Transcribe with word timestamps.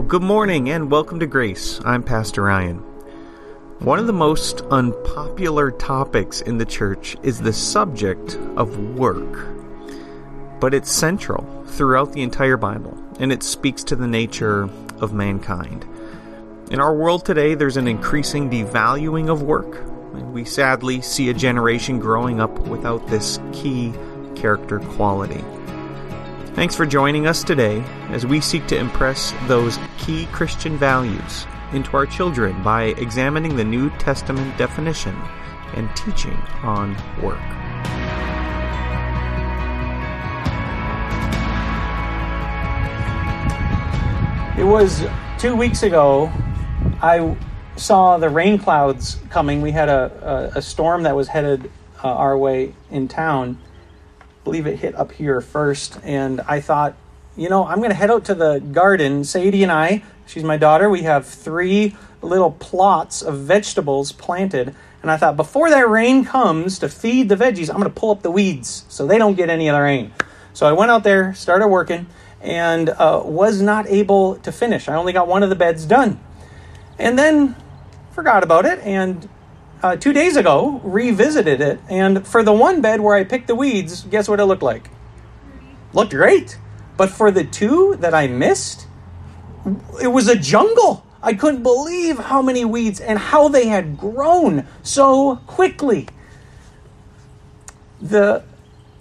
Well, 0.00 0.08
good 0.08 0.22
morning 0.22 0.70
and 0.70 0.90
welcome 0.90 1.20
to 1.20 1.26
Grace. 1.26 1.78
I'm 1.84 2.02
Pastor 2.02 2.44
Ryan. 2.44 2.78
One 3.80 3.98
of 3.98 4.06
the 4.06 4.14
most 4.14 4.62
unpopular 4.70 5.70
topics 5.70 6.40
in 6.40 6.56
the 6.56 6.64
church 6.64 7.18
is 7.22 7.38
the 7.38 7.52
subject 7.52 8.36
of 8.56 8.78
work. 8.96 9.46
But 10.58 10.72
it's 10.72 10.90
central 10.90 11.44
throughout 11.66 12.14
the 12.14 12.22
entire 12.22 12.56
Bible, 12.56 12.96
and 13.18 13.30
it 13.30 13.42
speaks 13.42 13.84
to 13.84 13.94
the 13.94 14.06
nature 14.06 14.70
of 15.02 15.12
mankind. 15.12 15.84
In 16.70 16.80
our 16.80 16.94
world 16.94 17.26
today, 17.26 17.54
there's 17.54 17.76
an 17.76 17.86
increasing 17.86 18.48
devaluing 18.48 19.28
of 19.30 19.42
work, 19.42 19.84
and 20.14 20.32
we 20.32 20.46
sadly 20.46 21.02
see 21.02 21.28
a 21.28 21.34
generation 21.34 21.98
growing 21.98 22.40
up 22.40 22.58
without 22.60 23.06
this 23.08 23.38
key 23.52 23.92
character 24.34 24.78
quality. 24.78 25.44
Thanks 26.60 26.76
for 26.76 26.84
joining 26.84 27.26
us 27.26 27.42
today 27.42 27.80
as 28.10 28.26
we 28.26 28.38
seek 28.38 28.66
to 28.66 28.76
impress 28.76 29.32
those 29.46 29.78
key 29.96 30.26
Christian 30.26 30.76
values 30.76 31.46
into 31.72 31.96
our 31.96 32.04
children 32.04 32.62
by 32.62 32.88
examining 32.98 33.56
the 33.56 33.64
New 33.64 33.88
Testament 33.96 34.58
definition 34.58 35.16
and 35.74 35.88
teaching 35.96 36.36
on 36.62 36.94
work. 37.22 37.40
It 44.58 44.64
was 44.64 45.02
two 45.38 45.56
weeks 45.56 45.82
ago. 45.82 46.30
I 47.00 47.38
saw 47.76 48.18
the 48.18 48.28
rain 48.28 48.58
clouds 48.58 49.18
coming. 49.30 49.62
We 49.62 49.70
had 49.70 49.88
a, 49.88 50.50
a, 50.54 50.58
a 50.58 50.62
storm 50.62 51.04
that 51.04 51.16
was 51.16 51.26
headed 51.26 51.70
uh, 52.04 52.08
our 52.08 52.36
way 52.36 52.74
in 52.90 53.08
town 53.08 53.56
believe 54.50 54.66
it 54.66 54.80
hit 54.80 54.96
up 54.96 55.12
here 55.12 55.40
first. 55.40 55.96
And 56.02 56.40
I 56.40 56.60
thought, 56.60 56.96
you 57.36 57.48
know, 57.48 57.64
I'm 57.64 57.76
going 57.76 57.90
to 57.90 57.94
head 57.94 58.10
out 58.10 58.24
to 58.24 58.34
the 58.34 58.58
garden. 58.58 59.22
Sadie 59.22 59.62
and 59.62 59.70
I, 59.70 60.02
she's 60.26 60.42
my 60.42 60.56
daughter, 60.56 60.90
we 60.90 61.02
have 61.02 61.24
three 61.24 61.94
little 62.20 62.50
plots 62.50 63.22
of 63.22 63.38
vegetables 63.38 64.10
planted. 64.10 64.74
And 65.02 65.10
I 65.10 65.18
thought, 65.18 65.36
before 65.36 65.70
that 65.70 65.88
rain 65.88 66.24
comes 66.24 66.80
to 66.80 66.88
feed 66.88 67.28
the 67.28 67.36
veggies, 67.36 67.70
I'm 67.70 67.76
going 67.76 67.84
to 67.84 67.90
pull 67.90 68.10
up 68.10 68.22
the 68.22 68.30
weeds 68.32 68.84
so 68.88 69.06
they 69.06 69.18
don't 69.18 69.36
get 69.36 69.50
any 69.50 69.68
of 69.68 69.76
the 69.76 69.82
rain. 69.82 70.12
So 70.52 70.66
I 70.66 70.72
went 70.72 70.90
out 70.90 71.04
there, 71.04 71.32
started 71.34 71.68
working, 71.68 72.08
and 72.40 72.88
uh, 72.88 73.22
was 73.24 73.62
not 73.62 73.86
able 73.86 74.34
to 74.38 74.50
finish. 74.50 74.88
I 74.88 74.96
only 74.96 75.12
got 75.12 75.28
one 75.28 75.44
of 75.44 75.48
the 75.48 75.54
beds 75.54 75.86
done. 75.86 76.18
And 76.98 77.16
then 77.16 77.54
forgot 78.10 78.42
about 78.42 78.66
it 78.66 78.80
and 78.80 79.28
uh, 79.82 79.96
two 79.96 80.12
days 80.12 80.36
ago 80.36 80.80
revisited 80.84 81.60
it, 81.60 81.80
and 81.88 82.26
for 82.26 82.42
the 82.42 82.52
one 82.52 82.80
bed 82.80 83.00
where 83.00 83.16
I 83.16 83.24
picked 83.24 83.46
the 83.46 83.54
weeds, 83.54 84.02
guess 84.04 84.28
what 84.28 84.40
it 84.40 84.44
looked 84.44 84.62
like? 84.62 84.90
Looked 85.92 86.12
great. 86.12 86.58
But 86.96 87.10
for 87.10 87.30
the 87.30 87.44
two 87.44 87.96
that 88.00 88.12
I 88.12 88.26
missed, 88.26 88.86
it 90.02 90.08
was 90.08 90.28
a 90.28 90.36
jungle. 90.36 91.04
I 91.22 91.34
couldn't 91.34 91.62
believe 91.62 92.18
how 92.18 92.42
many 92.42 92.64
weeds 92.64 93.00
and 93.00 93.18
how 93.18 93.48
they 93.48 93.68
had 93.68 93.98
grown 93.98 94.66
so 94.82 95.36
quickly. 95.46 96.08
The 98.00 98.42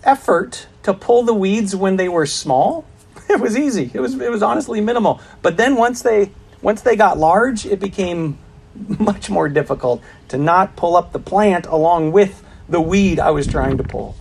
effort 0.03 0.67
to 0.83 0.93
pull 0.93 1.23
the 1.23 1.33
weeds 1.33 1.75
when 1.75 1.95
they 1.97 2.09
were 2.09 2.25
small, 2.25 2.85
it 3.29 3.39
was 3.39 3.57
easy. 3.57 3.91
It 3.93 3.99
was 3.99 4.19
it 4.19 4.31
was 4.31 4.43
honestly 4.43 4.81
minimal. 4.81 5.21
But 5.41 5.57
then 5.57 5.75
once 5.75 6.01
they 6.01 6.31
once 6.61 6.81
they 6.81 6.95
got 6.95 7.17
large, 7.17 7.65
it 7.65 7.79
became 7.79 8.37
much 8.99 9.29
more 9.29 9.49
difficult 9.49 10.01
to 10.29 10.37
not 10.37 10.75
pull 10.75 10.95
up 10.95 11.11
the 11.11 11.19
plant 11.19 11.65
along 11.65 12.11
with 12.11 12.43
the 12.67 12.81
weed 12.81 13.19
I 13.19 13.31
was 13.31 13.47
trying 13.47 13.77
to 13.77 13.83
pull. 13.83 14.15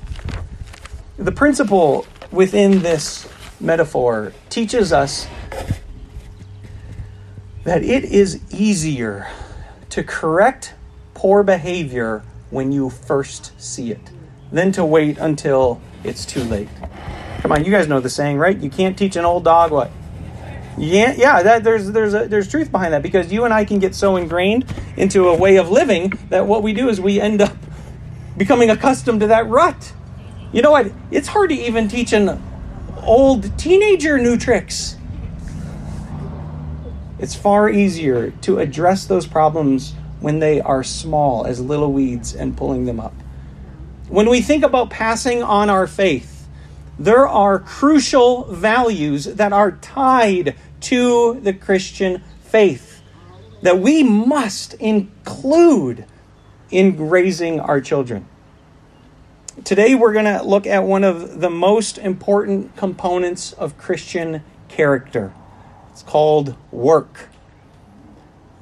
The 1.16 1.32
principle 1.32 2.06
within 2.30 2.80
this 2.80 3.28
metaphor 3.60 4.32
teaches 4.48 4.92
us 4.92 5.26
that 7.64 7.82
it 7.82 8.04
is 8.04 8.40
easier 8.50 9.28
to 9.90 10.02
correct 10.02 10.74
poor 11.14 11.42
behavior 11.42 12.22
when 12.50 12.72
you 12.72 12.88
first 12.88 13.52
see 13.60 13.90
it 13.90 14.10
than 14.52 14.72
to 14.72 14.84
wait 14.84 15.18
until 15.18 15.80
it's 16.04 16.24
too 16.24 16.42
late. 16.44 16.68
Come 17.40 17.52
on, 17.52 17.64
you 17.64 17.70
guys 17.70 17.88
know 17.88 18.00
the 18.00 18.08
saying, 18.08 18.38
right? 18.38 18.56
You 18.56 18.70
can't 18.70 18.96
teach 18.96 19.16
an 19.16 19.24
old 19.24 19.44
dog 19.44 19.70
what? 19.70 19.90
Yeah, 20.78 21.14
yeah, 21.16 21.42
that, 21.42 21.64
there's 21.64 21.90
there's 21.90 22.14
a, 22.14 22.28
there's 22.28 22.48
truth 22.48 22.70
behind 22.70 22.94
that 22.94 23.02
because 23.02 23.32
you 23.32 23.44
and 23.44 23.52
I 23.52 23.64
can 23.64 23.80
get 23.80 23.96
so 23.96 24.16
ingrained 24.16 24.64
into 24.96 25.28
a 25.28 25.36
way 25.36 25.56
of 25.56 25.70
living 25.70 26.12
that 26.30 26.46
what 26.46 26.62
we 26.62 26.72
do 26.72 26.88
is 26.88 27.00
we 27.00 27.20
end 27.20 27.42
up 27.42 27.56
becoming 28.36 28.70
accustomed 28.70 29.20
to 29.20 29.26
that 29.26 29.48
rut. 29.48 29.92
You 30.52 30.62
know 30.62 30.70
what? 30.70 30.92
It's 31.10 31.28
hard 31.28 31.50
to 31.50 31.56
even 31.56 31.88
teach 31.88 32.12
an 32.12 32.40
old 33.02 33.58
teenager 33.58 34.18
new 34.18 34.36
tricks. 34.36 34.96
It's 37.18 37.34
far 37.34 37.68
easier 37.68 38.30
to 38.42 38.60
address 38.60 39.04
those 39.04 39.26
problems 39.26 39.94
when 40.20 40.38
they 40.38 40.60
are 40.60 40.84
small 40.84 41.44
as 41.44 41.60
little 41.60 41.92
weeds 41.92 42.34
and 42.34 42.56
pulling 42.56 42.84
them 42.84 43.00
up. 43.00 43.14
When 44.08 44.30
we 44.30 44.40
think 44.40 44.64
about 44.64 44.90
passing 44.90 45.42
on 45.42 45.68
our 45.68 45.88
faith, 45.88 46.48
there 46.98 47.26
are 47.28 47.58
crucial 47.58 48.44
values 48.44 49.24
that 49.24 49.52
are 49.52 49.72
tied 49.72 50.56
to 50.80 51.40
the 51.40 51.52
Christian 51.52 52.22
faith 52.42 53.02
that 53.62 53.78
we 53.78 54.02
must 54.02 54.74
include 54.74 56.04
in 56.70 57.08
raising 57.08 57.60
our 57.60 57.80
children. 57.80 58.28
Today, 59.64 59.94
we're 59.94 60.12
going 60.12 60.24
to 60.24 60.42
look 60.42 60.66
at 60.66 60.84
one 60.84 61.02
of 61.02 61.40
the 61.40 61.50
most 61.50 61.98
important 61.98 62.76
components 62.76 63.52
of 63.52 63.76
Christian 63.76 64.44
character. 64.68 65.32
It's 65.90 66.02
called 66.02 66.54
work. 66.70 67.28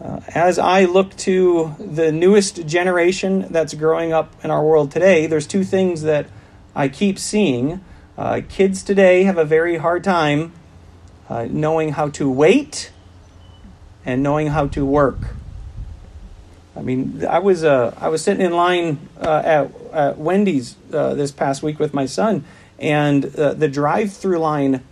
Uh, 0.00 0.21
as 0.28 0.59
I 0.59 0.84
look 0.84 1.15
to 1.19 1.75
the 1.78 2.12
newest 2.12 2.66
generation 2.66 3.47
that's 3.50 3.75
growing 3.75 4.12
up 4.12 4.33
in 4.43 4.50
our 4.50 4.65
world 4.65 4.91
today, 4.91 5.27
there's 5.27 5.47
two 5.47 5.65
things 5.65 6.03
that 6.03 6.27
I 6.75 6.88
keep 6.88 7.19
seeing. 7.19 7.84
Uh, 8.16 8.41
kids 8.48 8.83
today 8.83 9.25
have 9.25 9.37
a 9.37 9.44
very 9.44 9.77
hard 9.77 10.03
time 10.03 10.53
uh, 11.28 11.47
knowing 11.50 11.92
how 11.92 12.09
to 12.10 12.31
wait 12.31 12.91
and 14.04 14.22
knowing 14.22 14.48
how 14.48 14.69
to 14.69 14.84
work. 14.84 15.19
I 16.76 16.82
mean, 16.82 17.25
I 17.25 17.38
was 17.38 17.64
uh, 17.64 17.97
I 17.98 18.09
was 18.09 18.22
sitting 18.22 18.44
in 18.44 18.53
line 18.53 19.09
uh, 19.20 19.42
at, 19.44 19.70
at 19.92 20.19
Wendy's 20.19 20.76
uh, 20.92 21.15
this 21.15 21.32
past 21.32 21.62
week 21.62 21.78
with 21.78 21.94
my 21.94 22.06
son, 22.06 22.44
and 22.78 23.34
uh, 23.34 23.54
the 23.54 23.69
drive-through 23.69 24.38
line 24.38 24.82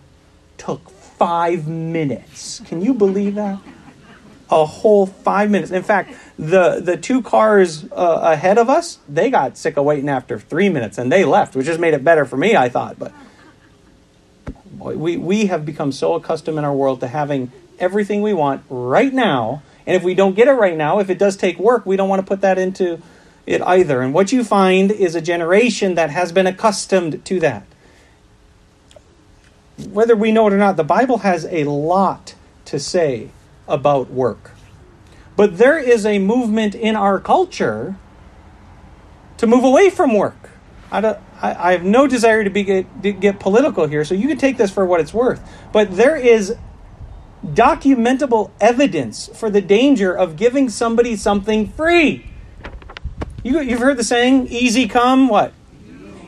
took 0.56 0.90
five 0.90 1.68
minutes. 1.68 2.60
Can 2.64 2.80
you 2.80 2.94
believe 2.94 3.34
that? 3.34 3.58
A 4.50 4.64
whole 4.64 5.06
five 5.06 5.50
minutes. 5.50 5.70
In 5.70 5.82
fact, 5.82 6.14
the 6.38 6.80
the 6.80 6.96
two 6.96 7.22
cars 7.22 7.84
uh, 7.92 8.20
ahead 8.22 8.56
of 8.58 8.70
us 8.70 8.98
they 9.08 9.30
got 9.30 9.58
sick 9.58 9.76
of 9.76 9.84
waiting 9.84 10.08
after 10.08 10.38
three 10.38 10.68
minutes 10.68 10.96
and 10.98 11.12
they 11.12 11.24
left, 11.24 11.54
which 11.54 11.66
just 11.66 11.80
made 11.80 11.94
it 11.94 12.02
better 12.02 12.24
for 12.24 12.36
me. 12.36 12.56
I 12.56 12.68
thought, 12.68 12.98
but 12.98 13.12
we, 14.92 15.16
we 15.16 15.46
have 15.46 15.64
become 15.64 15.92
so 15.92 16.14
accustomed 16.14 16.58
in 16.58 16.64
our 16.64 16.74
world 16.74 17.00
to 17.00 17.08
having 17.08 17.50
everything 17.78 18.22
we 18.22 18.32
want 18.32 18.62
right 18.68 19.12
now. 19.12 19.62
And 19.86 19.96
if 19.96 20.02
we 20.02 20.14
don't 20.14 20.34
get 20.34 20.48
it 20.48 20.52
right 20.52 20.76
now, 20.76 20.98
if 20.98 21.10
it 21.10 21.18
does 21.18 21.36
take 21.36 21.58
work, 21.58 21.84
we 21.86 21.96
don't 21.96 22.08
want 22.08 22.20
to 22.20 22.26
put 22.26 22.40
that 22.42 22.58
into 22.58 23.00
it 23.46 23.60
either. 23.62 24.00
And 24.00 24.14
what 24.14 24.32
you 24.32 24.44
find 24.44 24.90
is 24.90 25.14
a 25.14 25.20
generation 25.20 25.94
that 25.94 26.10
has 26.10 26.32
been 26.32 26.46
accustomed 26.46 27.24
to 27.26 27.40
that. 27.40 27.66
Whether 29.88 30.14
we 30.14 30.32
know 30.32 30.46
it 30.46 30.52
or 30.52 30.58
not, 30.58 30.76
the 30.76 30.84
Bible 30.84 31.18
has 31.18 31.44
a 31.46 31.64
lot 31.64 32.34
to 32.66 32.78
say 32.78 33.30
about 33.66 34.10
work. 34.10 34.52
But 35.36 35.58
there 35.58 35.78
is 35.78 36.06
a 36.06 36.18
movement 36.18 36.74
in 36.74 36.94
our 36.94 37.18
culture 37.18 37.96
to 39.36 39.46
move 39.46 39.64
away 39.64 39.90
from 39.90 40.14
work. 40.14 40.50
I, 40.92 41.00
don't, 41.00 41.18
I, 41.44 41.68
I 41.68 41.72
have 41.72 41.84
no 41.84 42.06
desire 42.06 42.42
to 42.42 42.48
be 42.48 42.64
get, 42.64 43.20
get 43.20 43.38
political 43.38 43.86
here, 43.86 44.04
so 44.04 44.14
you 44.14 44.28
can 44.28 44.38
take 44.38 44.56
this 44.56 44.70
for 44.70 44.86
what 44.86 45.00
it's 45.00 45.12
worth. 45.12 45.46
But 45.72 45.94
there 45.94 46.16
is 46.16 46.56
documentable 47.44 48.50
evidence 48.60 49.28
for 49.34 49.50
the 49.50 49.60
danger 49.60 50.16
of 50.16 50.36
giving 50.36 50.70
somebody 50.70 51.16
something 51.16 51.68
free. 51.68 52.30
You, 53.42 53.60
you've 53.60 53.80
heard 53.80 53.98
the 53.98 54.04
saying, 54.04 54.48
easy 54.48 54.88
come, 54.88 55.28
what? 55.28 55.52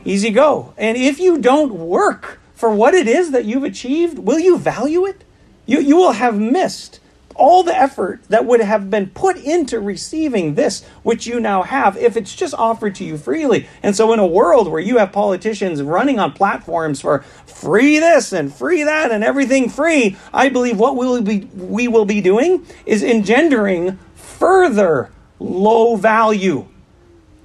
Easy 0.04 0.30
go. 0.30 0.74
And 0.76 0.98
if 0.98 1.18
you 1.18 1.38
don't 1.38 1.72
work 1.72 2.38
for 2.54 2.68
what 2.68 2.92
it 2.92 3.08
is 3.08 3.30
that 3.30 3.46
you've 3.46 3.64
achieved, 3.64 4.18
will 4.18 4.38
you 4.38 4.58
value 4.58 5.06
it? 5.06 5.24
You, 5.64 5.80
you 5.80 5.96
will 5.96 6.12
have 6.12 6.38
missed 6.38 7.00
all 7.36 7.62
the 7.62 7.76
effort 7.76 8.22
that 8.28 8.44
would 8.44 8.60
have 8.60 8.90
been 8.90 9.08
put 9.10 9.36
into 9.36 9.80
receiving 9.80 10.54
this 10.54 10.84
which 11.02 11.26
you 11.26 11.40
now 11.40 11.62
have 11.62 11.96
if 11.96 12.16
it's 12.16 12.34
just 12.34 12.54
offered 12.54 12.94
to 12.96 13.04
you 13.04 13.16
freely. 13.16 13.68
And 13.82 13.94
so, 13.94 14.12
in 14.12 14.18
a 14.18 14.26
world 14.26 14.68
where 14.68 14.80
you 14.80 14.98
have 14.98 15.12
politicians 15.12 15.82
running 15.82 16.18
on 16.18 16.32
platforms 16.32 17.00
for 17.00 17.20
free 17.46 17.98
this 17.98 18.32
and 18.32 18.52
free 18.52 18.82
that 18.82 19.10
and 19.10 19.22
everything 19.24 19.68
free, 19.68 20.16
I 20.32 20.48
believe 20.48 20.78
what 20.78 20.96
we'll 20.96 21.22
be, 21.22 21.48
we 21.54 21.88
will 21.88 22.04
be 22.04 22.20
doing 22.20 22.66
is 22.84 23.02
engendering 23.02 23.98
further 24.14 25.10
low 25.38 25.96
value 25.96 26.66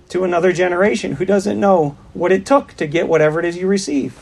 to 0.09 0.23
another 0.25 0.51
generation 0.51 1.13
who 1.13 1.25
doesn't 1.25 1.59
know 1.59 1.97
what 2.13 2.31
it 2.31 2.45
took 2.45 2.73
to 2.73 2.85
get 2.85 3.07
whatever 3.07 3.39
it 3.39 3.45
is 3.45 3.57
you 3.57 3.67
receive. 3.67 4.21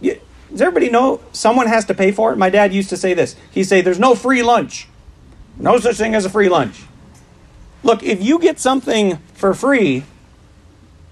You, 0.00 0.20
Does 0.50 0.62
everybody 0.62 0.90
know 0.90 1.20
someone 1.32 1.66
has 1.66 1.84
to 1.86 1.94
pay 1.94 2.12
for 2.12 2.32
it? 2.32 2.36
My 2.36 2.50
dad 2.50 2.72
used 2.72 2.90
to 2.90 2.96
say 2.96 3.14
this. 3.14 3.34
He'd 3.50 3.64
say, 3.64 3.80
There's 3.80 3.98
no 3.98 4.14
free 4.14 4.42
lunch. 4.42 4.88
No 5.56 5.78
such 5.78 5.96
thing 5.96 6.14
as 6.14 6.24
a 6.24 6.30
free 6.30 6.48
lunch. 6.48 6.82
Look, 7.82 8.02
if 8.02 8.22
you 8.22 8.38
get 8.38 8.58
something 8.58 9.18
for 9.34 9.54
free, 9.54 10.04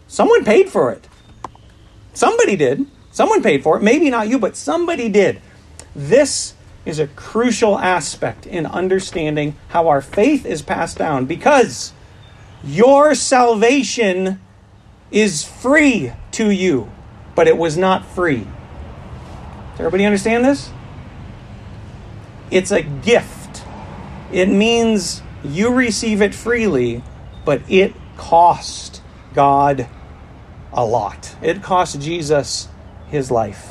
someone 0.09 0.44
paid 0.44 0.69
for 0.69 0.91
it. 0.91 1.06
Somebody 2.15 2.56
did. 2.56 2.87
Someone 3.11 3.43
paid 3.43 3.62
for 3.62 3.77
it. 3.77 3.83
Maybe 3.83 4.11
not 4.11 4.29
you, 4.29 4.39
but 4.39 4.56
somebody 4.56 5.09
did. 5.09 5.41
This 5.94 6.55
is 6.85 6.99
a 6.99 7.06
crucial 7.09 7.79
aspect 7.79 8.47
in 8.47 8.67
understanding 8.67 9.55
how 9.69 9.89
our 9.89 10.00
faith 10.00 10.45
is 10.45 10.62
passed 10.62 10.99
down 10.99 11.27
because 11.27 11.93
your 12.65 13.15
salvation 13.15 14.41
is 15.11 15.45
free 15.45 16.12
to 16.33 16.50
you, 16.50 16.91
but 17.35 17.47
it 17.47 17.56
was 17.56 17.77
not 17.77 18.05
free. 18.05 18.47
Does 19.73 19.81
everybody 19.81 20.05
understand 20.05 20.45
this? 20.45 20.71
It's 22.50 22.71
a 22.71 22.83
gift. 22.83 23.42
It 24.32 24.49
means 24.49 25.23
you 25.44 25.75
receive 25.75 26.23
it 26.23 26.34
freely, 26.34 27.05
but 27.44 27.62
it 27.69 27.94
cost 28.17 29.02
God 29.34 29.87
a 30.73 30.84
lot. 30.84 31.37
It 31.43 31.62
cost 31.62 32.00
Jesus 32.00 32.69
his 33.08 33.31
life. 33.31 33.69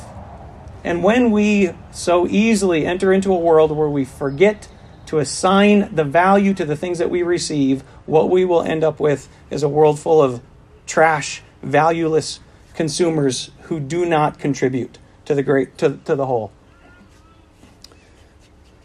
And 0.84 1.02
when 1.02 1.30
we 1.30 1.70
so 1.90 2.26
easily 2.26 2.86
enter 2.86 3.12
into 3.12 3.32
a 3.32 3.38
world 3.38 3.72
where 3.72 3.88
we 3.88 4.04
forget 4.04 4.68
to 5.06 5.18
assign 5.18 5.94
the 5.94 6.04
value 6.04 6.54
to 6.54 6.64
the 6.64 6.76
things 6.76 6.98
that 6.98 7.10
we 7.10 7.22
receive, 7.22 7.82
what 8.06 8.30
we 8.30 8.44
will 8.44 8.62
end 8.62 8.84
up 8.84 9.00
with 9.00 9.28
is 9.50 9.62
a 9.62 9.68
world 9.68 9.98
full 9.98 10.22
of 10.22 10.40
trash, 10.86 11.42
valueless 11.62 12.40
consumers 12.74 13.50
who 13.62 13.78
do 13.78 14.04
not 14.06 14.38
contribute 14.38 14.98
to 15.24 15.34
the 15.34 15.42
great 15.42 15.76
to, 15.78 15.98
to 16.04 16.14
the 16.14 16.26
whole. 16.26 16.52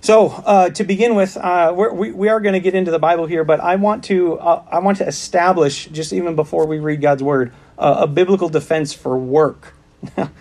So 0.07 0.27
uh, 0.27 0.69
to 0.69 0.85
begin 0.85 1.15
with, 1.15 1.35
uh, 1.35 1.73
we 1.75 2.13
we 2.13 2.29
are 2.29 2.39
going 2.39 2.53
to 2.53 2.61
get 2.61 2.73
into 2.73 2.91
the 2.91 2.97
Bible 2.97 3.25
here, 3.25 3.43
but 3.43 3.59
I 3.59 3.75
want 3.75 4.05
to 4.05 4.39
uh, 4.39 4.63
I 4.71 4.79
want 4.79 4.99
to 4.99 5.05
establish 5.05 5.87
just 5.87 6.13
even 6.13 6.37
before 6.37 6.65
we 6.65 6.79
read 6.79 7.01
God's 7.01 7.21
word 7.21 7.51
uh, 7.77 7.97
a 8.03 8.07
biblical 8.07 8.47
defense 8.47 8.93
for 8.93 9.17
work. 9.17 9.73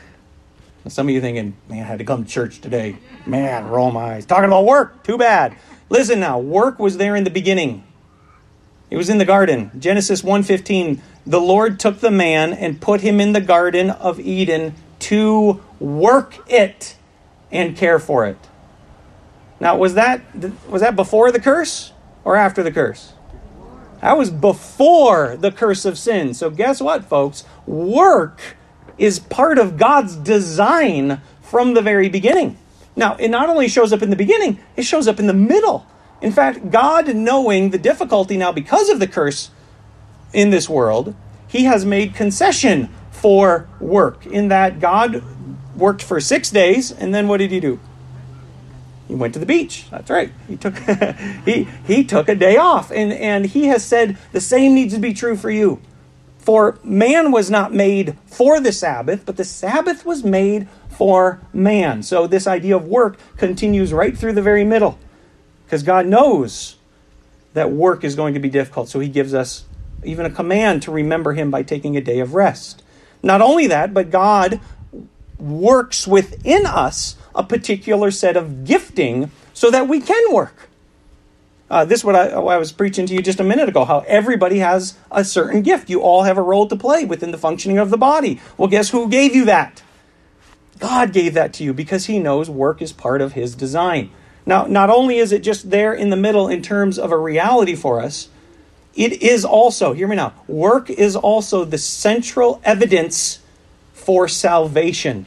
Some 0.87 1.09
of 1.09 1.13
you 1.13 1.21
thinking, 1.21 1.57
man, 1.69 1.83
I 1.83 1.85
had 1.85 1.99
to 1.99 2.05
come 2.05 2.25
to 2.25 2.31
church 2.31 2.61
today. 2.61 2.99
Man, 3.27 3.67
roll 3.67 3.91
my 3.91 4.15
eyes. 4.15 4.25
Talking 4.25 4.45
about 4.45 4.67
work, 4.67 5.03
too 5.03 5.19
bad. 5.19 5.57
Listen 5.89 6.21
now, 6.21 6.39
work 6.39 6.79
was 6.79 6.97
there 6.97 7.17
in 7.17 7.25
the 7.25 7.31
beginning. 7.31 7.83
It 8.89 8.97
was 8.97 9.11
in 9.11 9.19
the 9.19 9.25
garden. 9.25 9.73
Genesis 9.77 10.23
1:15, 10.23 11.01
the 11.27 11.41
Lord 11.41 11.81
took 11.81 11.99
the 11.99 12.13
man 12.13 12.53
and 12.53 12.81
put 12.81 13.01
him 13.01 13.21
in 13.21 13.33
the 13.33 13.41
garden 13.41 13.91
of 13.91 14.21
Eden 14.21 14.77
to 15.01 15.61
work 15.81 16.39
it 16.49 16.95
and 17.51 17.77
care 17.77 17.99
for 17.99 18.27
it. 18.27 18.39
Now, 19.59 19.77
was 19.77 19.95
that 19.95 20.23
was 20.69 20.83
that 20.83 20.97
before 20.97 21.33
the 21.33 21.41
curse 21.41 21.93
or 22.25 22.37
after 22.37 22.63
the 22.63 22.73
curse? 22.73 23.13
That 24.01 24.19
was 24.19 24.31
before 24.31 25.37
the 25.37 25.51
curse 25.51 25.85
of 25.85 25.99
sin. 25.99 26.35
So 26.35 26.51
guess 26.51 26.81
what, 26.81 27.05
folks? 27.05 27.45
Work 27.67 28.57
is 28.99 29.19
part 29.19 29.59
of 29.59 29.77
God's 29.77 30.17
design 30.17 31.21
from 31.43 31.75
the 31.75 31.83
very 31.83 32.09
beginning. 32.09 32.59
Now, 32.95 33.17
it 33.17 33.29
not 33.29 33.49
only 33.49 33.69
shows 33.69 33.93
up 33.93 34.03
in 34.03 34.11
the 34.11 34.17
beginning, 34.17 34.59
it 34.77 34.83
shows 34.83 35.07
up 35.07 35.19
in 35.19 35.27
the 35.27 35.35
middle. 35.35 35.87
In 36.23 36.33
fact, 36.33 36.71
God, 36.71 37.15
knowing 37.15 37.71
the 37.71 37.79
difficulty 37.79 38.37
now 38.37 38.53
because 38.53 38.89
of 38.89 39.01
the 39.01 39.07
curse 39.07 39.51
in 40.33 40.51
this 40.51 40.69
world, 40.69 41.15
He 41.49 41.65
has 41.65 41.85
made 41.85 42.15
concession 42.15 42.89
for 43.11 43.69
work, 43.81 44.27
in 44.27 44.49
that 44.49 44.81
God 44.81 45.23
worked 45.77 46.03
for 46.03 46.21
six 46.21 46.51
days, 46.51 46.91
and 46.91 47.15
then 47.15 47.29
what 47.29 47.39
did 47.39 47.51
He 47.51 47.61
do? 47.61 47.81
He 49.09 49.15
went 49.15 49.35
to 49.35 49.41
the 49.41 49.47
beach. 49.47 49.87
That's 49.91 50.11
right. 50.11 50.33
He 50.49 50.57
took 50.57 50.77
he 51.45 51.69
he 51.87 52.05
took 52.05 52.29
a 52.29 52.35
day 52.35 52.57
off, 52.57 52.91
and 52.91 53.13
and 53.13 53.47
He 53.47 53.67
has 53.67 53.85
said 53.85 54.19
the 54.33 54.41
same 54.41 54.75
needs 54.75 54.95
to 54.95 55.01
be 55.01 55.15
true 55.15 55.37
for 55.37 55.51
you. 55.51 55.81
For 56.39 56.79
man 56.85 57.33
was 57.33 57.51
not 57.51 57.75
made 57.75 58.17
for 58.27 58.61
the 58.61 58.71
Sabbath, 58.71 59.27
but 59.27 59.37
the 59.37 59.45
Sabbath 59.45 60.05
was 60.07 60.23
made 60.23 60.69
for 60.89 61.41
man. 61.53 62.03
So 62.03 62.27
this 62.27 62.47
idea 62.47 62.77
of 62.77 62.87
work 62.87 63.19
continues 63.37 63.93
right 63.93 64.17
through 64.17 64.33
the 64.35 64.43
very 64.43 64.65
middle. 64.65 64.99
Because 65.65 65.83
God 65.83 66.07
knows 66.07 66.77
that 67.55 67.73
work 67.73 68.05
is 68.05 68.15
going 68.15 68.35
to 68.35 68.41
be 68.41 68.49
difficult. 68.49 68.89
So 68.89 69.01
he 69.01 69.09
gives 69.09 69.35
us 69.35 69.65
even 70.05 70.25
a 70.25 70.31
command 70.31 70.83
to 70.83 70.93
remember 70.93 71.33
him 71.33 71.51
by 71.51 71.65
taking 71.65 71.97
a 71.97 72.01
day 72.01 72.21
of 72.21 72.35
rest. 72.35 72.83
Not 73.23 73.43
only 73.43 73.67
that, 73.67 73.93
but 73.93 74.11
God 74.11 74.61
works 75.39 76.07
within 76.07 76.65
us 76.65 77.17
a 77.37 77.45
particular 77.45 78.11
set 78.11 78.37
of 78.37 78.65
gifting 78.65 79.31
so 79.55 79.71
that 79.71 79.87
we 79.87 80.01
can 80.01 80.33
work. 80.33 80.69
Uh, 81.69 81.85
this 81.85 82.01
is 82.01 82.05
what 82.05 82.15
I, 82.15 82.29
I, 82.29 82.57
was 82.59 82.71
preaching 82.71 83.07
to 83.07 83.15
you 83.15 83.21
just 83.21 83.41
a 83.41 83.45
minute 83.45 83.69
ago 83.69 83.85
how 83.85 84.05
everybody 84.07 84.61
has 84.61 84.97
a 85.11 85.25
certain 85.25 85.63
gift. 85.63 85.91
You 85.91 86.01
all 86.01 86.23
have 86.23 86.39
a 86.39 86.43
role 86.43 86.69
to 86.69 86.77
play 86.77 87.05
within 87.05 87.33
the 87.33 87.39
functioning 87.39 87.79
of 87.79 87.91
the 87.91 87.97
body. 87.99 88.41
Well, 88.57 88.69
guess 88.69 88.91
who 88.91 89.09
gave 89.09 89.35
you 89.35 89.45
that? 89.47 89.83
God 90.79 91.13
gave 91.13 91.35
that 91.35 91.53
to 91.55 91.65
you 91.65 91.73
because 91.73 92.07
He 92.07 92.21
knows 92.21 92.49
work 92.49 92.81
is 92.81 92.93
part 92.93 93.21
of 93.21 93.33
His 93.33 93.57
design. 93.57 94.11
Now, 94.45 94.67
not 94.67 94.91
only 94.91 95.19
is 95.19 95.33
it 95.33 95.41
just 95.41 95.71
there 95.71 95.93
in 95.93 96.11
the 96.11 96.17
middle 96.17 96.47
in 96.47 96.63
terms 96.63 97.01
of 97.01 97.11
a 97.11 97.19
reality 97.19 97.75
for 97.75 98.01
us, 98.01 98.29
it 98.95 99.21
is 99.21 99.45
also, 99.45 99.93
hear 99.93 100.07
me 100.07 100.17
now, 100.17 100.35
work 100.47 100.89
is 100.89 101.17
also 101.17 101.65
the 101.65 101.79
central 101.79 102.61
evidence 102.65 103.41
for 103.93 104.29
salvation. 104.29 105.27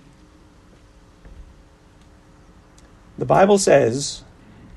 The 3.19 3.25
Bible 3.25 3.57
says 3.57 4.24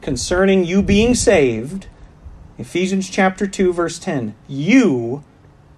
concerning 0.00 0.64
you 0.64 0.82
being 0.82 1.14
saved, 1.14 1.86
Ephesians 2.58 3.08
chapter 3.08 3.46
2 3.46 3.72
verse 3.72 4.00
10, 4.00 4.34
you 4.48 5.22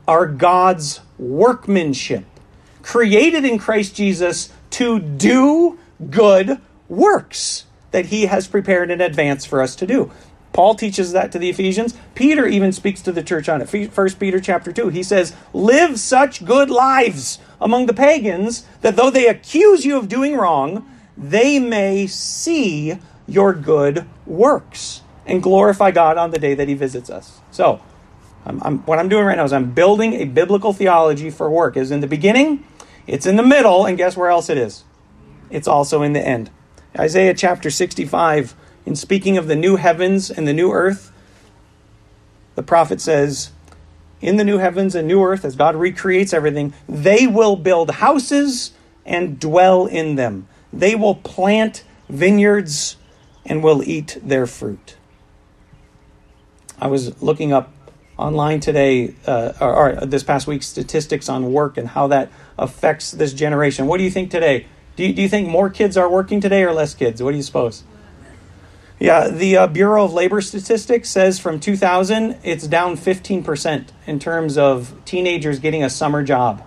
are 0.09 0.27
God's 0.27 1.03
workmanship, 1.19 2.25
created 2.81 3.45
in 3.45 3.59
Christ 3.59 3.95
Jesus 3.95 4.51
to 4.71 4.99
do 4.99 5.79
good 6.09 6.59
works 6.89 7.67
that 7.91 8.07
he 8.07 8.27
has 8.27 8.49
prepared 8.49 8.91
in 8.91 9.03
advance 9.03 9.45
for 9.45 9.61
us 9.61 9.77
to 9.77 9.87
do. 9.87 10.11
Paul 10.55 10.75
teaches 10.75 11.13
that 11.13 11.33
to 11.33 11.39
the 11.39 11.51
Ephesians. 11.51 11.95
Peter 12.15 12.47
even 12.47 12.73
speaks 12.73 13.03
to 13.03 13.13
the 13.13 13.23
church 13.23 13.47
on 13.47 13.61
it. 13.61 13.93
First 13.93 14.19
Peter 14.19 14.41
chapter 14.41 14.73
2. 14.73 14.89
He 14.89 15.03
says, 15.03 15.35
"Live 15.53 16.01
such 16.01 16.47
good 16.47 16.71
lives 16.71 17.41
among 17.61 17.85
the 17.85 17.93
pagans 17.93 18.65
that 18.81 18.97
though 18.97 19.11
they 19.11 19.27
accuse 19.27 19.85
you 19.85 19.99
of 19.99 20.09
doing 20.09 20.35
wrong, 20.35 20.87
they 21.17 21.59
may 21.59 22.07
see 22.07 22.99
your 23.27 23.53
good 23.53 24.07
works 24.27 25.03
and 25.27 25.43
glorify 25.43 25.91
God 25.91 26.19
on 26.19 26.31
the 26.31 26.39
day 26.39 26.55
that 26.55 26.69
He 26.69 26.75
visits 26.75 27.09
us. 27.09 27.41
So, 27.51 27.81
I'm, 28.45 28.63
I'm, 28.63 28.79
what 28.81 28.99
I'm 28.99 29.09
doing 29.09 29.25
right 29.25 29.37
now 29.37 29.45
is 29.45 29.53
I'm 29.53 29.73
building 29.73 30.15
a 30.15 30.25
biblical 30.25 30.73
theology 30.73 31.31
for 31.31 31.51
work. 31.51 31.77
Is 31.77 31.91
in 31.91 32.01
the 32.01 32.07
beginning, 32.07 32.65
it's 33.07 33.27
in 33.27 33.37
the 33.37 33.43
middle, 33.43 33.87
and 33.87 33.97
guess 33.97 34.17
where 34.17 34.29
else 34.29 34.51
it 34.51 34.59
is? 34.59 34.85
It's 35.51 35.69
also 35.69 36.03
in 36.03 36.13
the 36.13 36.27
end. 36.27 36.51
Isaiah 36.99 37.35
chapter 37.35 37.71
65, 37.71 38.55
in 38.87 38.97
speaking 38.97 39.37
of 39.37 39.47
the 39.47 39.57
new 39.57 39.77
heavens 39.77 40.31
and 40.31 40.47
the 40.47 40.53
new 40.53 40.73
earth, 40.73 41.11
the 42.55 42.63
prophet 42.63 43.01
says, 43.01 43.51
In 44.21 44.37
the 44.37 44.45
new 44.45 44.59
heavens 44.59 44.95
and 44.95 45.09
new 45.09 45.23
earth, 45.23 45.45
as 45.45 45.57
God 45.57 45.75
recreates 45.75 46.33
everything, 46.33 46.75
they 46.89 47.27
will 47.27 47.57
build 47.57 47.91
houses 47.93 48.73
and 49.05 49.41
dwell 49.41 49.87
in 49.87 50.17
them. 50.17 50.47
They 50.75 50.97
will 50.97 51.15
plant 51.15 51.85
vineyards 52.09 52.97
and 53.47 53.63
will 53.63 53.83
eat 53.83 54.19
their 54.23 54.47
fruit. 54.47 54.97
I 56.81 56.89
was 56.89 57.23
looking 57.23 57.53
up 57.53 57.73
online 58.17 58.61
today, 58.61 59.15
uh, 59.27 59.53
or, 59.61 60.01
or, 60.01 60.07
this 60.07 60.25
past 60.25 60.47
week, 60.47 60.63
statistics 60.63 61.29
on 61.29 61.53
work 61.53 61.77
and 61.77 61.89
how 61.89 62.09
that 62.09 62.31
affects 62.59 63.13
this 63.13 63.33
generation. 63.33 63.87
What 63.87 63.99
do 63.99 64.05
you 64.05 64.11
think 64.11 64.31
today? 64.31 64.67
Do 64.97 65.05
you, 65.05 65.13
do 65.13 65.23
you 65.23 65.29
think 65.29 65.49
more 65.49 65.71
kids 65.71 65.97
are 65.97 66.09
working 66.09 66.41
today 66.41 66.65
or 66.65 66.73
less 66.73 66.95
kids? 66.95 67.23
What 67.23 67.31
do 67.31 67.37
you 67.37 67.43
suppose? 67.43 67.85
Yeah, 68.99 69.29
the 69.29 69.57
uh, 69.57 69.67
Bureau 69.69 70.05
of 70.05 70.13
Labor 70.13 70.41
Statistics 70.41 71.09
says 71.09 71.39
from 71.39 71.59
2000, 71.61 72.39
it's 72.43 72.67
down 72.67 72.97
15% 72.97 73.89
in 74.07 74.19
terms 74.19 74.57
of 74.57 74.95
teenagers 75.05 75.59
getting 75.59 75.85
a 75.85 75.91
summer 75.91 76.23
job. 76.23 76.67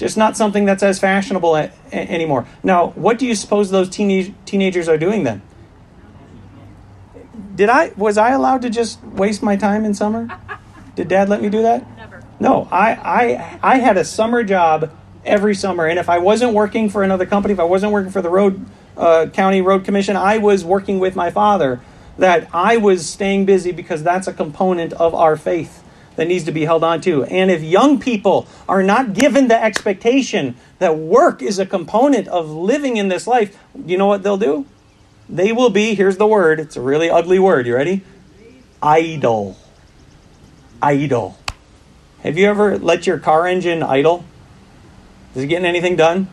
Just 0.00 0.16
not 0.16 0.34
something 0.34 0.64
that's 0.64 0.82
as 0.82 0.98
fashionable 0.98 1.54
a- 1.56 1.70
a- 1.92 2.10
anymore. 2.10 2.46
Now, 2.64 2.86
what 2.94 3.18
do 3.18 3.26
you 3.26 3.34
suppose 3.34 3.70
those 3.70 3.90
teenage- 3.90 4.32
teenagers 4.46 4.88
are 4.88 4.96
doing 4.96 5.24
then? 5.24 5.42
Did 7.54 7.68
I 7.68 7.92
was 7.98 8.16
I 8.16 8.30
allowed 8.30 8.62
to 8.62 8.70
just 8.70 9.04
waste 9.04 9.42
my 9.42 9.56
time 9.56 9.84
in 9.84 9.92
summer? 9.92 10.26
Did 10.96 11.08
Dad 11.08 11.28
let 11.28 11.42
me 11.42 11.50
do 11.50 11.60
that? 11.60 11.84
Never. 11.98 12.22
No, 12.40 12.66
I 12.72 12.92
I 13.62 13.74
I 13.74 13.76
had 13.76 13.98
a 13.98 14.04
summer 14.06 14.42
job 14.42 14.88
every 15.26 15.54
summer, 15.54 15.84
and 15.84 15.98
if 15.98 16.08
I 16.08 16.16
wasn't 16.16 16.54
working 16.54 16.88
for 16.88 17.02
another 17.02 17.26
company, 17.26 17.52
if 17.52 17.60
I 17.60 17.64
wasn't 17.64 17.92
working 17.92 18.10
for 18.10 18.22
the 18.22 18.30
road 18.30 18.64
uh, 18.96 19.26
county 19.26 19.60
road 19.60 19.84
commission, 19.84 20.16
I 20.16 20.38
was 20.38 20.64
working 20.64 20.98
with 20.98 21.14
my 21.14 21.30
father. 21.30 21.80
That 22.16 22.48
I 22.54 22.78
was 22.78 23.06
staying 23.06 23.44
busy 23.44 23.70
because 23.70 24.02
that's 24.02 24.26
a 24.26 24.32
component 24.32 24.94
of 24.94 25.14
our 25.14 25.36
faith 25.36 25.82
that 26.20 26.28
needs 26.28 26.44
to 26.44 26.52
be 26.52 26.66
held 26.66 26.84
on 26.84 27.00
to. 27.00 27.24
And 27.24 27.50
if 27.50 27.62
young 27.62 27.98
people 27.98 28.46
are 28.68 28.82
not 28.82 29.14
given 29.14 29.48
the 29.48 29.54
expectation 29.54 30.54
that 30.78 30.98
work 30.98 31.40
is 31.40 31.58
a 31.58 31.64
component 31.64 32.28
of 32.28 32.50
living 32.50 32.98
in 32.98 33.08
this 33.08 33.26
life, 33.26 33.58
you 33.86 33.96
know 33.96 34.06
what 34.06 34.22
they'll 34.22 34.36
do? 34.36 34.66
They 35.30 35.50
will 35.50 35.70
be, 35.70 35.94
here's 35.94 36.18
the 36.18 36.26
word, 36.26 36.60
it's 36.60 36.76
a 36.76 36.82
really 36.82 37.08
ugly 37.08 37.38
word. 37.38 37.66
You 37.66 37.74
ready? 37.74 38.02
Idle. 38.82 39.56
Idle. 40.82 41.38
Have 42.22 42.36
you 42.36 42.48
ever 42.48 42.76
let 42.76 43.06
your 43.06 43.18
car 43.18 43.46
engine 43.46 43.82
idle? 43.82 44.22
Is 45.34 45.44
it 45.44 45.46
getting 45.46 45.64
anything 45.64 45.96
done? 45.96 46.28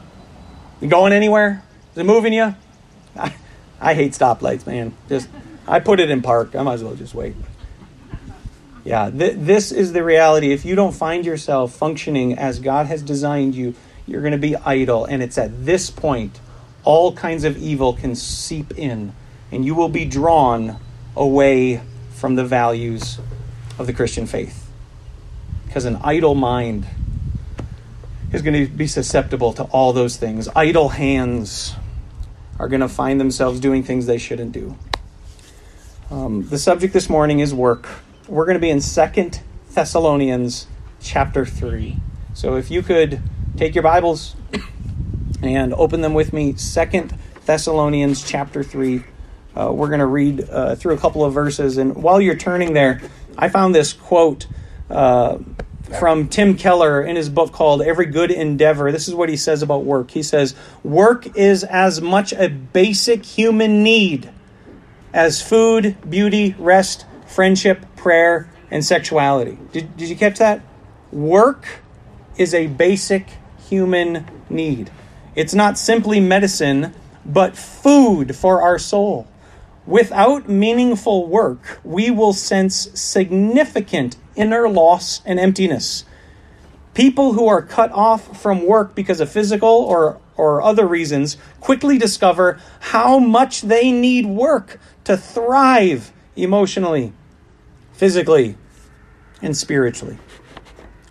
You 0.82 0.90
going 0.90 1.14
anywhere? 1.14 1.64
Is 1.94 2.00
it 2.00 2.06
moving 2.06 2.34
you? 2.34 2.56
I, 3.16 3.34
I 3.80 3.94
hate 3.94 4.12
stoplights, 4.12 4.68
man. 4.68 4.98
Just 5.08 5.30
I 5.66 5.80
put 5.80 6.02
it 6.02 6.10
in 6.10 6.22
park. 6.22 6.58
I 6.58 6.64
might 6.64 6.74
as 6.74 6.84
well 6.84 6.96
just 6.96 7.14
wait. 7.14 7.36
Yeah, 8.88 9.10
th- 9.10 9.36
this 9.36 9.74
is 9.74 9.92
the 9.92 10.02
reality. 10.02 10.54
If 10.54 10.64
you 10.64 10.74
don't 10.74 10.96
find 10.96 11.26
yourself 11.26 11.74
functioning 11.74 12.38
as 12.38 12.60
God 12.60 12.86
has 12.86 13.02
designed 13.02 13.54
you, 13.54 13.76
you're 14.08 14.22
going 14.22 14.32
to 14.32 14.38
be 14.38 14.56
idle. 14.56 15.04
And 15.04 15.22
it's 15.22 15.38
at 15.38 15.66
this 15.66 15.92
point 15.92 16.40
all 16.86 17.12
kinds 17.12 17.44
of 17.44 17.58
evil 17.58 17.92
can 17.92 18.16
seep 18.16 18.78
in, 18.78 19.14
and 19.52 19.66
you 19.66 19.76
will 19.76 19.90
be 19.90 20.06
drawn 20.06 20.78
away 21.18 21.82
from 22.14 22.36
the 22.36 22.46
values 22.46 23.20
of 23.78 23.88
the 23.88 23.94
Christian 23.94 24.26
faith. 24.26 24.72
Because 25.66 25.84
an 25.84 25.98
idle 25.98 26.34
mind 26.34 26.88
is 28.32 28.42
going 28.42 28.68
to 28.68 28.72
be 28.72 28.88
susceptible 28.88 29.52
to 29.52 29.64
all 29.64 29.92
those 29.92 30.16
things. 30.16 30.48
Idle 30.56 30.88
hands 30.88 31.76
are 32.58 32.70
going 32.70 32.80
to 32.80 32.88
find 32.88 33.20
themselves 33.20 33.60
doing 33.60 33.84
things 33.84 34.06
they 34.06 34.18
shouldn't 34.18 34.54
do. 34.54 34.78
Um, 36.10 36.48
the 36.48 36.58
subject 36.58 36.94
this 36.94 37.10
morning 37.10 37.42
is 37.42 37.54
work. 37.54 37.90
We're 38.28 38.44
going 38.44 38.56
to 38.56 38.62
be 38.62 38.70
in 38.70 38.82
Second 38.82 39.40
Thessalonians 39.72 40.68
chapter 41.00 41.46
3. 41.46 41.96
So 42.34 42.58
if 42.58 42.70
you 42.70 42.82
could 42.82 43.22
take 43.56 43.74
your 43.74 43.84
Bibles 43.84 44.36
and 45.42 45.74
open 45.74 46.02
them 46.02 46.14
with 46.14 46.34
me, 46.34 46.54
Second 46.56 47.18
Thessalonians 47.46 48.30
chapter 48.30 48.64
3. 48.64 49.02
Uh, 49.56 49.72
we're 49.72 49.88
going 49.88 50.02
to 50.02 50.06
read 50.06 50.42
uh, 50.50 50.76
through 50.76 50.96
a 50.96 50.98
couple 50.98 51.24
of 51.24 51.34
verses. 51.34 51.78
And 51.78 51.96
while 51.96 52.20
you're 52.20 52.36
turning 52.36 52.74
there, 52.74 53.02
I 53.38 53.48
found 53.48 53.74
this 53.74 53.94
quote 53.94 54.46
uh, 54.90 55.38
from 55.98 56.28
Tim 56.28 56.58
Keller 56.58 57.02
in 57.02 57.16
his 57.16 57.30
book 57.30 57.54
called 57.54 57.82
Every 57.82 58.08
Good 58.08 58.30
Endeavor. 58.30 58.92
This 58.92 59.08
is 59.08 59.16
what 59.16 59.30
he 59.30 59.38
says 59.38 59.62
about 59.62 59.86
work. 59.86 60.12
He 60.12 60.22
says, 60.22 60.54
Work 60.84 61.38
is 61.38 61.64
as 61.64 62.02
much 62.02 62.34
a 62.34 62.50
basic 62.50 63.24
human 63.24 63.84
need 63.84 64.30
as 65.14 65.42
food, 65.42 65.96
beauty, 66.10 66.56
rest, 66.60 67.06
friendship, 67.26 67.86
prayer, 67.98 68.50
and 68.72 68.86
sexuality. 68.86 69.58
Did, 69.72 69.98
did 69.98 70.10
you 70.10 70.16
catch 70.16 70.40
that? 70.40 70.62
Work 71.12 71.82
is 72.38 72.54
a 72.54 72.68
basic 72.68 73.28
human 73.68 74.26
need. 74.50 74.92
It's 75.36 75.54
not 75.54 75.78
simply 75.78 76.20
medicine, 76.20 76.94
but 77.26 77.58
food 77.58 78.36
for 78.36 78.62
our 78.62 78.80
soul. 78.80 79.28
Without 79.86 80.50
meaningful 80.50 81.28
work, 81.28 81.80
we 81.84 82.12
will 82.12 82.34
sense 82.34 82.90
significant 83.00 84.18
inner 84.36 84.68
loss 84.68 85.22
and 85.26 85.40
emptiness. 85.40 86.04
People 86.94 87.34
who 87.34 87.48
are 87.48 87.62
cut 87.62 87.92
off 87.92 88.42
from 88.42 88.66
work 88.66 88.96
because 88.96 89.20
of 89.20 89.32
physical 89.32 89.70
or, 89.70 90.20
or 90.36 90.62
other 90.62 90.86
reasons 90.86 91.38
quickly 91.62 91.98
discover 91.98 92.60
how 92.80 93.20
much 93.20 93.62
they 93.62 93.92
need 93.92 94.26
work 94.26 94.80
to 95.04 95.16
thrive 95.16 96.12
emotionally, 96.36 97.14
physically, 97.98 98.56
and 99.42 99.58
spiritually. 99.58 100.20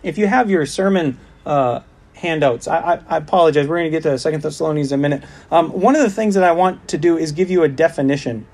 If 0.03 0.17
you 0.17 0.25
have 0.27 0.49
your 0.49 0.65
sermon 0.65 1.19
uh, 1.45 1.81
handouts, 2.13 2.67
I, 2.67 2.77
I, 2.77 2.93
I, 3.09 3.17
apologize. 3.17 3.67
We're 3.67 3.79
going 3.79 3.91
to 3.91 3.95
get 3.97 4.03
to 4.03 4.17
Second 4.17 4.41
Thessalonians 4.41 4.93
in 4.93 4.99
a 4.99 5.01
minute. 5.01 5.23
Um, 5.51 5.69
one 5.69 5.97
of 5.97 6.01
the 6.01 6.09
things 6.09 6.35
that 6.35 6.45
I 6.45 6.53
want 6.53 6.87
to 6.87 6.97
do 6.97 7.17
is 7.17 7.33
give 7.33 7.51
you 7.51 7.63
a 7.63 7.67
definition 7.67 8.47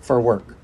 for 0.00 0.18
work. 0.18 0.56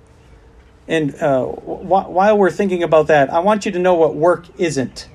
And 0.89 1.15
uh, 1.17 1.45
wh- 1.45 2.11
while 2.11 2.39
we're 2.39 2.51
thinking 2.51 2.83
about 2.83 3.07
that, 3.09 3.31
I 3.31 3.41
want 3.41 3.67
you 3.67 3.73
to 3.73 3.79
know 3.79 3.95
what 3.95 4.17
work 4.17 4.47
isn't. 4.59 5.09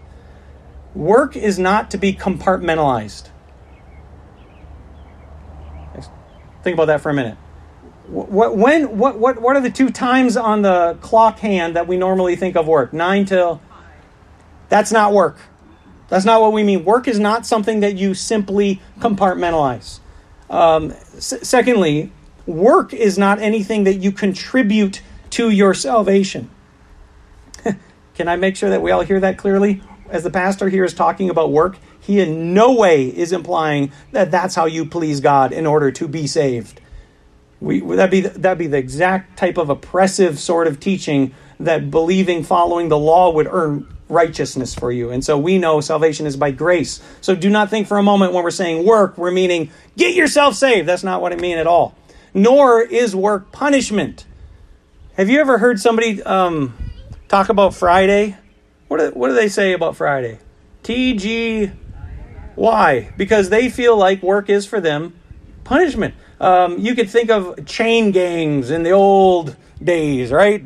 Work 0.94 1.36
is 1.36 1.58
not 1.58 1.90
to 1.92 1.98
be 1.98 2.14
compartmentalized. 2.14 3.30
Think 6.64 6.76
about 6.76 6.86
that 6.86 7.02
for 7.02 7.10
a 7.10 7.14
minute. 7.14 7.38
What, 8.08 8.56
when, 8.56 8.98
what, 8.98 9.18
what, 9.20 9.42
what 9.42 9.56
are 9.58 9.62
the 9.62 9.70
two 9.70 9.90
times 9.90 10.38
on 10.38 10.62
the 10.62 10.98
clock 11.02 11.40
hand 11.40 11.76
that 11.76 11.88
we 11.88 11.98
normally 11.98 12.36
think 12.36 12.56
of 12.56 12.68
work? 12.68 12.94
Nine 12.94 13.26
till. 13.26 13.62
That's 14.70 14.92
not 14.92 15.14
work. 15.14 15.38
That's 16.10 16.26
not 16.26 16.40
what 16.42 16.54
we 16.54 16.64
mean. 16.64 16.86
Work 16.86 17.08
is 17.08 17.20
not 17.20 17.46
something 17.46 17.82
that 17.82 17.98
you 17.98 18.14
simply 18.14 18.82
compartmentalize. 19.00 20.00
Um, 20.50 20.92
s- 20.92 21.34
secondly, 21.42 22.12
work 22.46 22.94
is 22.94 23.18
not 23.18 23.40
anything 23.40 23.84
that 23.84 23.96
you 23.96 24.14
contribute 24.14 25.02
to 25.32 25.50
your 25.50 25.74
salvation. 25.74 26.50
Can 28.16 28.30
I 28.30 28.38
make 28.38 28.56
sure 28.56 28.70
that 28.70 28.82
we 28.82 28.92
all 28.92 29.02
hear 29.02 29.20
that 29.20 29.38
clearly? 29.38 29.82
As 30.10 30.24
the 30.24 30.30
pastor 30.30 30.70
here 30.70 30.86
is 30.86 30.94
talking 30.94 31.30
about 31.30 31.52
work, 31.52 31.78
he 32.00 32.22
in 32.22 32.54
no 32.54 32.74
way 32.74 33.08
is 33.08 33.34
implying 33.34 33.92
that 34.14 34.32
that's 34.32 34.56
how 34.56 34.66
you 34.66 34.86
please 34.86 35.20
God 35.20 35.52
in 35.52 35.66
order 35.66 35.92
to 35.92 36.08
be 36.08 36.26
saved. 36.26 36.80
We, 37.60 37.80
that'd, 37.80 38.12
be, 38.12 38.22
that'd 38.22 38.58
be 38.58 38.68
the 38.68 38.78
exact 38.78 39.38
type 39.38 39.58
of 39.58 39.70
oppressive 39.70 40.40
sort 40.40 40.68
of 40.68 40.80
teaching 40.80 41.34
that 41.60 41.90
believing 41.90 42.44
following 42.44 42.90
the 42.90 42.98
law 43.00 43.32
would 43.32 43.48
earn 43.50 43.88
righteousness 44.10 44.76
for 44.76 44.92
you. 44.92 45.10
And 45.10 45.24
so 45.24 45.38
we 45.38 45.58
know 45.58 45.82
salvation 45.82 46.26
is 46.26 46.38
by 46.38 46.52
grace. 46.52 47.02
So 47.20 47.36
do 47.36 47.50
not 47.50 47.70
think 47.70 47.88
for 47.88 47.98
a 47.98 48.04
moment 48.04 48.34
when 48.34 48.44
we're 48.44 48.52
saying 48.52 48.86
work, 48.86 49.18
we're 49.18 49.32
meaning 49.32 49.72
get 49.98 50.16
yourself 50.16 50.56
saved. 50.56 50.88
That's 50.88 51.04
not 51.04 51.22
what 51.22 51.34
I 51.34 51.36
mean 51.36 51.58
at 51.58 51.68
all. 51.68 51.96
Nor 52.34 52.82
is 52.82 53.16
work 53.16 53.52
punishment. 53.52 54.26
Have 55.16 55.30
you 55.30 55.40
ever 55.40 55.58
heard 55.58 55.80
somebody 55.80 56.22
um, 56.24 56.78
talk 57.28 57.50
about 57.50 57.74
Friday? 57.74 58.38
What 58.88 59.00
do, 59.00 59.10
what 59.12 59.30
do 59.30 59.34
they 59.34 59.50
say 59.50 59.74
about 59.74 59.96
Friday? 59.96 60.38
TG. 60.84 61.74
Why? 62.56 63.12
Because 63.18 63.50
they 63.50 63.70
feel 63.70 63.98
like 63.98 64.22
work 64.22 64.50
is 64.50 64.66
for 64.66 64.80
them 64.80 65.14
punishment. 65.64 66.16
Um, 66.40 66.80
you 66.80 66.96
could 66.96 67.10
think 67.10 67.30
of 67.30 67.66
chain 67.66 68.12
gangs 68.12 68.70
in 68.70 68.84
the 68.84 68.92
old 68.92 69.56
days, 69.84 70.32
right? 70.32 70.64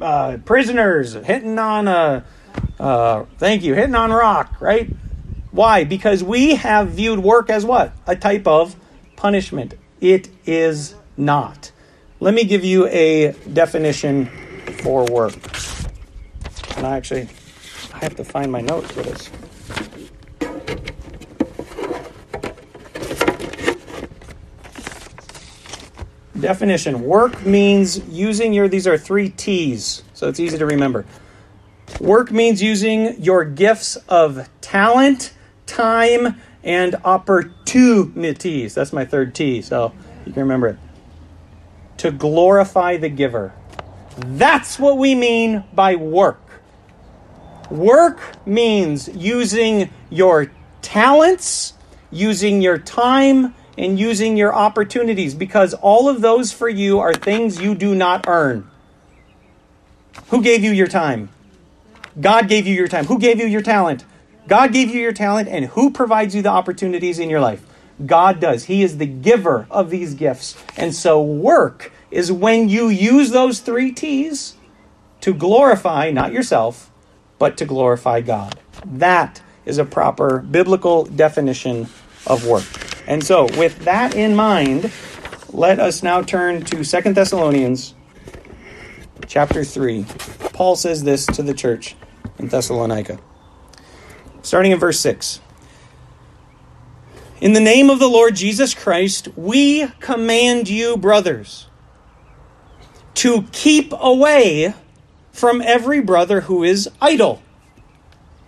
Uh, 0.00 0.38
prisoners 0.44 1.14
hitting 1.14 1.58
on 1.58 1.88
a, 1.88 2.24
uh, 2.78 3.24
thank 3.38 3.62
you, 3.62 3.74
hitting 3.74 3.94
on 3.94 4.10
rock, 4.10 4.60
right? 4.60 4.90
Why? 5.50 5.84
Because 5.84 6.24
we 6.24 6.56
have 6.56 6.90
viewed 6.90 7.20
work 7.20 7.50
as 7.50 7.64
what? 7.64 7.92
A 8.06 8.16
type 8.16 8.46
of 8.46 8.74
punishment. 9.16 9.74
It 10.00 10.28
is 10.46 10.94
not. 11.16 11.70
Let 12.20 12.34
me 12.34 12.44
give 12.44 12.64
you 12.64 12.88
a 12.88 13.32
definition 13.52 14.26
for 14.82 15.04
work. 15.04 15.34
And 16.76 16.86
I 16.86 16.96
actually, 16.96 17.28
I 17.92 17.98
have 17.98 18.16
to 18.16 18.24
find 18.24 18.50
my 18.50 18.60
notes 18.60 18.90
for 18.90 19.02
this. 19.02 19.30
Definition 26.42 27.02
work 27.04 27.46
means 27.46 27.98
using 28.08 28.52
your, 28.52 28.66
these 28.66 28.88
are 28.88 28.98
three 28.98 29.30
T's, 29.30 30.02
so 30.12 30.28
it's 30.28 30.40
easy 30.40 30.58
to 30.58 30.66
remember. 30.66 31.06
Work 32.00 32.32
means 32.32 32.60
using 32.60 33.22
your 33.22 33.44
gifts 33.44 33.94
of 34.08 34.48
talent, 34.60 35.34
time, 35.66 36.34
and 36.64 36.96
opportunities. 37.04 38.74
That's 38.74 38.92
my 38.92 39.04
third 39.04 39.36
T, 39.36 39.62
so 39.62 39.92
you 40.26 40.32
can 40.32 40.42
remember 40.42 40.66
it. 40.66 40.78
To 41.98 42.10
glorify 42.10 42.96
the 42.96 43.08
giver. 43.08 43.52
That's 44.18 44.80
what 44.80 44.98
we 44.98 45.14
mean 45.14 45.62
by 45.72 45.94
work. 45.94 46.42
Work 47.70 48.44
means 48.44 49.06
using 49.14 49.90
your 50.10 50.50
talents, 50.82 51.74
using 52.10 52.60
your 52.60 52.78
time, 52.78 53.54
and 53.76 53.98
using 53.98 54.36
your 54.36 54.54
opportunities 54.54 55.34
because 55.34 55.74
all 55.74 56.08
of 56.08 56.20
those 56.20 56.52
for 56.52 56.68
you 56.68 56.98
are 56.98 57.14
things 57.14 57.60
you 57.60 57.74
do 57.74 57.94
not 57.94 58.26
earn. 58.28 58.68
Who 60.28 60.42
gave 60.42 60.62
you 60.62 60.72
your 60.72 60.86
time? 60.86 61.30
God 62.20 62.48
gave 62.48 62.66
you 62.66 62.74
your 62.74 62.88
time. 62.88 63.06
Who 63.06 63.18
gave 63.18 63.38
you 63.38 63.46
your 63.46 63.62
talent? 63.62 64.04
God 64.48 64.72
gave 64.72 64.90
you 64.90 65.00
your 65.00 65.12
talent, 65.12 65.48
and 65.48 65.66
who 65.66 65.90
provides 65.90 66.34
you 66.34 66.42
the 66.42 66.48
opportunities 66.48 67.18
in 67.18 67.30
your 67.30 67.40
life? 67.40 67.64
God 68.04 68.40
does. 68.40 68.64
He 68.64 68.82
is 68.82 68.98
the 68.98 69.06
giver 69.06 69.66
of 69.70 69.90
these 69.90 70.14
gifts. 70.14 70.56
And 70.76 70.94
so, 70.94 71.22
work 71.22 71.92
is 72.10 72.32
when 72.32 72.68
you 72.68 72.88
use 72.88 73.30
those 73.30 73.60
three 73.60 73.92
T's 73.92 74.56
to 75.20 75.32
glorify 75.32 76.10
not 76.10 76.32
yourself, 76.32 76.90
but 77.38 77.56
to 77.58 77.64
glorify 77.64 78.20
God. 78.20 78.58
That 78.84 79.40
is 79.64 79.78
a 79.78 79.84
proper 79.84 80.40
biblical 80.40 81.04
definition 81.04 81.88
of 82.26 82.46
work. 82.46 82.64
And 83.06 83.24
so, 83.24 83.44
with 83.58 83.78
that 83.80 84.14
in 84.14 84.36
mind, 84.36 84.92
let 85.50 85.80
us 85.80 86.02
now 86.02 86.22
turn 86.22 86.62
to 86.66 86.84
Second 86.84 87.16
Thessalonians 87.16 87.94
chapter 89.26 89.64
3. 89.64 90.06
Paul 90.52 90.76
says 90.76 91.02
this 91.02 91.26
to 91.26 91.42
the 91.42 91.54
church 91.54 91.96
in 92.38 92.48
Thessalonica. 92.48 93.18
Starting 94.42 94.72
in 94.72 94.78
verse 94.78 95.00
6. 95.00 95.40
In 97.40 97.54
the 97.54 97.60
name 97.60 97.90
of 97.90 97.98
the 97.98 98.08
Lord 98.08 98.36
Jesus 98.36 98.72
Christ, 98.72 99.28
we 99.36 99.88
command 99.98 100.68
you, 100.68 100.96
brothers, 100.96 101.66
to 103.14 103.42
keep 103.52 103.92
away 103.98 104.74
from 105.32 105.60
every 105.60 106.00
brother 106.00 106.42
who 106.42 106.62
is 106.62 106.88
idle 107.00 107.42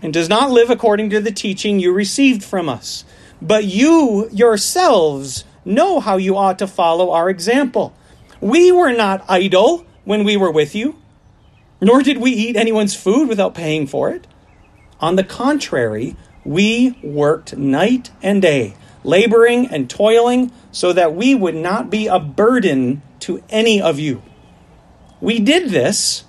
and 0.01 0.13
does 0.13 0.29
not 0.29 0.51
live 0.51 0.71
according 0.71 1.11
to 1.11 1.21
the 1.21 1.33
teaching 1.33 1.81
you 1.81 1.93
received 1.93 2.45
from 2.45 2.69
us. 2.69 3.05
But 3.45 3.65
you 3.65 4.31
yourselves 4.33 5.45
know 5.67 6.01
how 6.01 6.17
you 6.17 6.35
ought 6.35 6.59
to 6.61 6.67
follow 6.67 7.11
our 7.11 7.29
example. 7.29 7.93
We 8.41 8.73
were 8.73 8.93
not 8.93 9.23
idle 9.29 9.85
when 10.05 10.25
we 10.25 10.39
were 10.39 10.51
with 10.51 10.75
you, 10.75 10.97
nor 11.79 12.03
did 12.03 12.19
we 12.23 12.31
eat 12.31 12.57
anyone's 12.57 12.97
food 12.97 13.29
without 13.29 13.55
paying 13.55 13.87
for 13.87 14.09
it. 14.09 14.27
On 14.99 15.17
the 15.17 15.25
contrary, 15.25 16.17
we 16.43 16.99
worked 17.03 17.55
night 17.55 18.11
and 18.23 18.41
day, 18.41 18.77
laboring 19.03 19.67
and 19.67 19.91
toiling, 19.91 20.51
so 20.73 20.95
that 20.95 21.15
we 21.15 21.35
would 21.35 21.55
not 21.55 21.91
be 21.91 22.07
a 22.07 22.19
burden 22.19 23.03
to 23.21 23.43
any 23.51 23.79
of 23.79 23.99
you. 23.99 24.23
We 25.21 25.39
did 25.39 25.69
this 25.69 26.25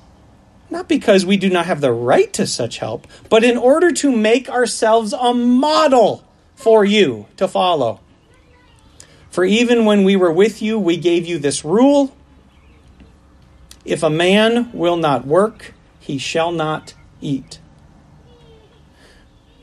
not 0.69 0.89
because 0.89 1.25
we 1.25 1.37
do 1.37 1.49
not 1.49 1.65
have 1.67 1.79
the 1.79 1.93
right 1.93 2.33
to 2.33 2.45
such 2.45 2.79
help, 2.79 3.07
but 3.29 3.45
in 3.45 3.55
order 3.55 3.93
to 3.93 4.13
make 4.13 4.49
ourselves 4.49 5.13
a 5.13 5.33
model 5.33 6.24
for 6.55 6.83
you 6.83 7.27
to 7.37 7.47
follow. 7.47 7.99
For 9.29 9.43
even 9.43 9.85
when 9.85 10.03
we 10.03 10.15
were 10.15 10.31
with 10.31 10.61
you, 10.61 10.79
we 10.79 10.97
gave 10.97 11.25
you 11.25 11.37
this 11.37 11.65
rule 11.65 12.15
if 13.85 14.01
a 14.01 14.09
man 14.09 14.71
will 14.73 14.97
not 14.97 15.27
work, 15.27 15.73
he 15.99 16.17
shall 16.17 16.51
not 16.51 16.95
eat. 17.21 17.59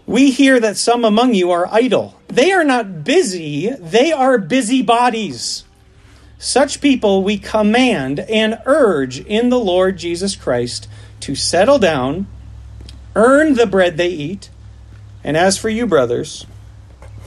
We 0.07 0.31
hear 0.31 0.61
that 0.61 0.77
some 0.77 1.05
among 1.05 1.35
you 1.35 1.51
are 1.51 1.69
idle. 1.73 2.21
They 2.29 2.53
are 2.53 2.65
not 2.65 3.05
busy, 3.05 3.71
they 3.71 4.13
are 4.13 4.39
busybodies. 4.39 5.65
Such 6.39 6.81
people 6.81 7.23
we 7.23 7.39
command 7.39 8.21
and 8.21 8.59
urge 8.65 9.21
in 9.21 9.49
the 9.49 9.59
Lord 9.59 9.97
Jesus 9.97 10.35
Christ 10.35 10.89
to 11.21 11.35
settle 11.35 11.79
down, 11.79 12.27
earn 13.15 13.55
the 13.55 13.67
bread 13.67 13.97
they 13.97 14.09
eat, 14.09 14.51
and 15.23 15.37
as 15.37 15.57
for 15.57 15.69
you, 15.69 15.87
brothers, 15.87 16.47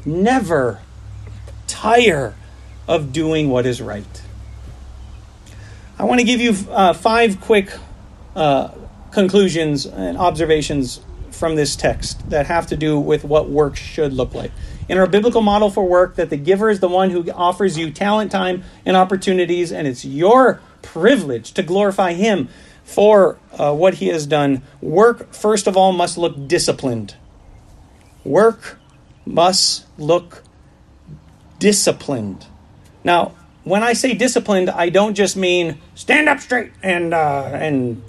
never 0.05 0.81
tire 1.67 2.35
of 2.87 3.11
doing 3.11 3.49
what 3.49 3.65
is 3.65 3.81
right. 3.81 4.21
I 5.97 6.03
want 6.03 6.19
to 6.19 6.25
give 6.25 6.41
you 6.41 6.53
uh, 6.69 6.93
five 6.93 7.41
quick 7.41 7.71
uh, 8.35 8.71
conclusions 9.11 9.85
and 9.85 10.17
observations 10.17 11.01
from 11.31 11.55
this 11.55 11.75
text 11.75 12.29
that 12.29 12.47
have 12.47 12.67
to 12.67 12.77
do 12.77 12.99
with 12.99 13.23
what 13.23 13.49
work 13.49 13.75
should 13.75 14.13
look 14.13 14.33
like. 14.33 14.51
In 14.87 14.97
our 14.97 15.07
biblical 15.07 15.41
model 15.41 15.69
for 15.69 15.85
work, 15.85 16.15
that 16.15 16.29
the 16.29 16.37
giver 16.37 16.69
is 16.69 16.79
the 16.79 16.87
one 16.87 17.09
who 17.09 17.29
offers 17.31 17.77
you 17.77 17.91
talent, 17.91 18.31
time, 18.31 18.63
and 18.85 18.95
opportunities, 18.95 19.71
and 19.71 19.87
it's 19.87 20.05
your 20.05 20.61
privilege 20.81 21.53
to 21.53 21.63
glorify 21.63 22.13
Him 22.13 22.49
for 22.83 23.37
uh, 23.53 23.73
what 23.73 23.95
He 23.95 24.07
has 24.07 24.27
done. 24.27 24.61
Work, 24.81 25.33
first 25.33 25.65
of 25.65 25.75
all, 25.75 25.91
must 25.91 26.17
look 26.17 26.47
disciplined. 26.47 27.15
Work 28.23 28.77
must 29.25 29.85
look 29.97 30.43
disciplined. 31.59 32.45
Now, 33.03 33.33
when 33.63 33.83
I 33.83 33.93
say 33.93 34.13
disciplined, 34.13 34.69
I 34.69 34.89
don't 34.89 35.15
just 35.15 35.35
mean 35.35 35.79
stand 35.95 36.29
up 36.29 36.39
straight 36.39 36.71
and 36.83 37.13
uh, 37.13 37.49
and 37.51 38.03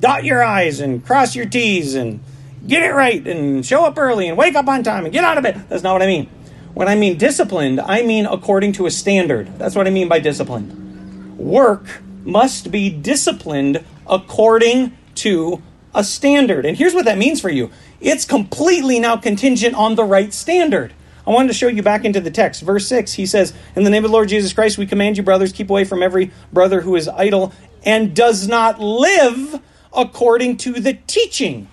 dot 0.00 0.24
your 0.24 0.42
I's 0.42 0.80
and 0.80 1.04
cross 1.04 1.34
your 1.34 1.46
T's 1.46 1.94
and 1.94 2.20
get 2.66 2.82
it 2.82 2.92
right 2.92 3.26
and 3.26 3.64
show 3.66 3.84
up 3.84 3.98
early 3.98 4.28
and 4.28 4.38
wake 4.38 4.54
up 4.54 4.68
on 4.68 4.82
time 4.82 5.04
and 5.04 5.12
get 5.12 5.24
out 5.24 5.36
of 5.36 5.42
bed. 5.42 5.66
That's 5.68 5.82
not 5.82 5.92
what 5.92 6.02
I 6.02 6.06
mean. 6.06 6.28
When 6.74 6.88
I 6.88 6.94
mean 6.94 7.18
disciplined, 7.18 7.80
I 7.80 8.02
mean 8.02 8.26
according 8.26 8.72
to 8.74 8.86
a 8.86 8.90
standard. 8.90 9.58
That's 9.58 9.74
what 9.74 9.86
I 9.86 9.90
mean 9.90 10.08
by 10.08 10.20
disciplined. 10.20 11.38
Work 11.38 12.02
must 12.24 12.70
be 12.70 12.90
disciplined 12.90 13.84
according 14.06 14.96
to 15.16 15.62
a 15.94 16.04
standard. 16.04 16.66
And 16.66 16.76
here's 16.76 16.94
what 16.94 17.04
that 17.04 17.18
means 17.18 17.40
for 17.40 17.50
you 17.50 17.70
it's 18.00 18.24
completely 18.24 18.98
now 18.98 19.16
contingent 19.16 19.74
on 19.74 19.94
the 19.94 20.04
right 20.04 20.32
standard. 20.32 20.92
I 21.26 21.30
wanted 21.30 21.48
to 21.48 21.54
show 21.54 21.68
you 21.68 21.82
back 21.82 22.04
into 22.04 22.20
the 22.20 22.30
text. 22.30 22.60
Verse 22.60 22.86
6, 22.86 23.14
he 23.14 23.24
says, 23.24 23.54
In 23.74 23.84
the 23.84 23.90
name 23.90 24.04
of 24.04 24.10
the 24.10 24.14
Lord 24.14 24.28
Jesus 24.28 24.52
Christ, 24.52 24.76
we 24.76 24.86
command 24.86 25.16
you, 25.16 25.22
brothers, 25.22 25.52
keep 25.52 25.70
away 25.70 25.84
from 25.84 26.02
every 26.02 26.30
brother 26.52 26.82
who 26.82 26.96
is 26.96 27.08
idle 27.08 27.52
and 27.82 28.14
does 28.14 28.46
not 28.46 28.78
live 28.78 29.60
according 29.94 30.58
to 30.58 30.74
the 30.74 30.94
teaching 31.06 31.68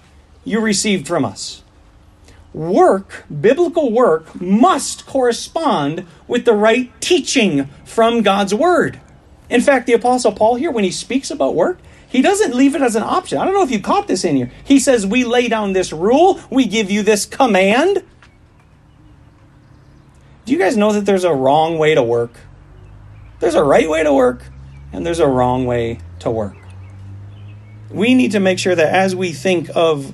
you 0.45 0.61
received 0.61 1.05
from 1.05 1.25
us. 1.25 1.63
Work, 2.53 3.25
biblical 3.41 3.91
work, 3.91 4.39
must 4.39 5.05
correspond 5.05 6.05
with 6.27 6.45
the 6.45 6.53
right 6.53 6.91
teaching 7.01 7.65
from 7.85 8.21
God's 8.21 8.53
Word. 8.53 8.99
In 9.49 9.61
fact, 9.61 9.85
the 9.85 9.93
Apostle 9.93 10.31
Paul 10.31 10.55
here, 10.55 10.71
when 10.71 10.83
he 10.83 10.91
speaks 10.91 11.29
about 11.29 11.55
work, 11.55 11.79
he 12.11 12.21
doesn't 12.21 12.53
leave 12.53 12.75
it 12.75 12.81
as 12.81 12.95
an 12.97 13.03
option. 13.03 13.37
I 13.37 13.45
don't 13.45 13.53
know 13.53 13.63
if 13.63 13.71
you 13.71 13.79
caught 13.79 14.07
this 14.07 14.25
in 14.25 14.35
here. 14.35 14.51
He 14.65 14.79
says, 14.79 15.07
We 15.07 15.23
lay 15.23 15.47
down 15.47 15.71
this 15.71 15.93
rule, 15.93 16.41
we 16.49 16.65
give 16.65 16.91
you 16.91 17.03
this 17.03 17.25
command. 17.25 18.03
Do 20.45 20.51
you 20.51 20.59
guys 20.59 20.75
know 20.75 20.91
that 20.91 21.05
there's 21.05 21.23
a 21.23 21.33
wrong 21.33 21.77
way 21.77 21.95
to 21.95 22.03
work? 22.03 22.33
There's 23.39 23.55
a 23.55 23.63
right 23.63 23.89
way 23.89 24.03
to 24.03 24.13
work, 24.13 24.43
and 24.91 25.05
there's 25.05 25.19
a 25.19 25.27
wrong 25.27 25.65
way 25.65 25.99
to 26.19 26.29
work. 26.29 26.57
We 27.89 28.13
need 28.13 28.31
to 28.31 28.39
make 28.39 28.59
sure 28.59 28.75
that 28.75 28.93
as 28.93 29.15
we 29.15 29.31
think 29.31 29.69
of 29.73 30.13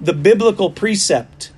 the 0.00 0.14
biblical 0.14 0.70
precept 0.70 1.52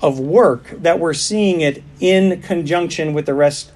of 0.00 0.18
work 0.18 0.70
that 0.70 0.98
we're 0.98 1.14
seeing 1.14 1.60
it 1.60 1.82
in 2.00 2.40
conjunction 2.42 3.12
with 3.12 3.26
the 3.26 3.34
rest 3.34 3.70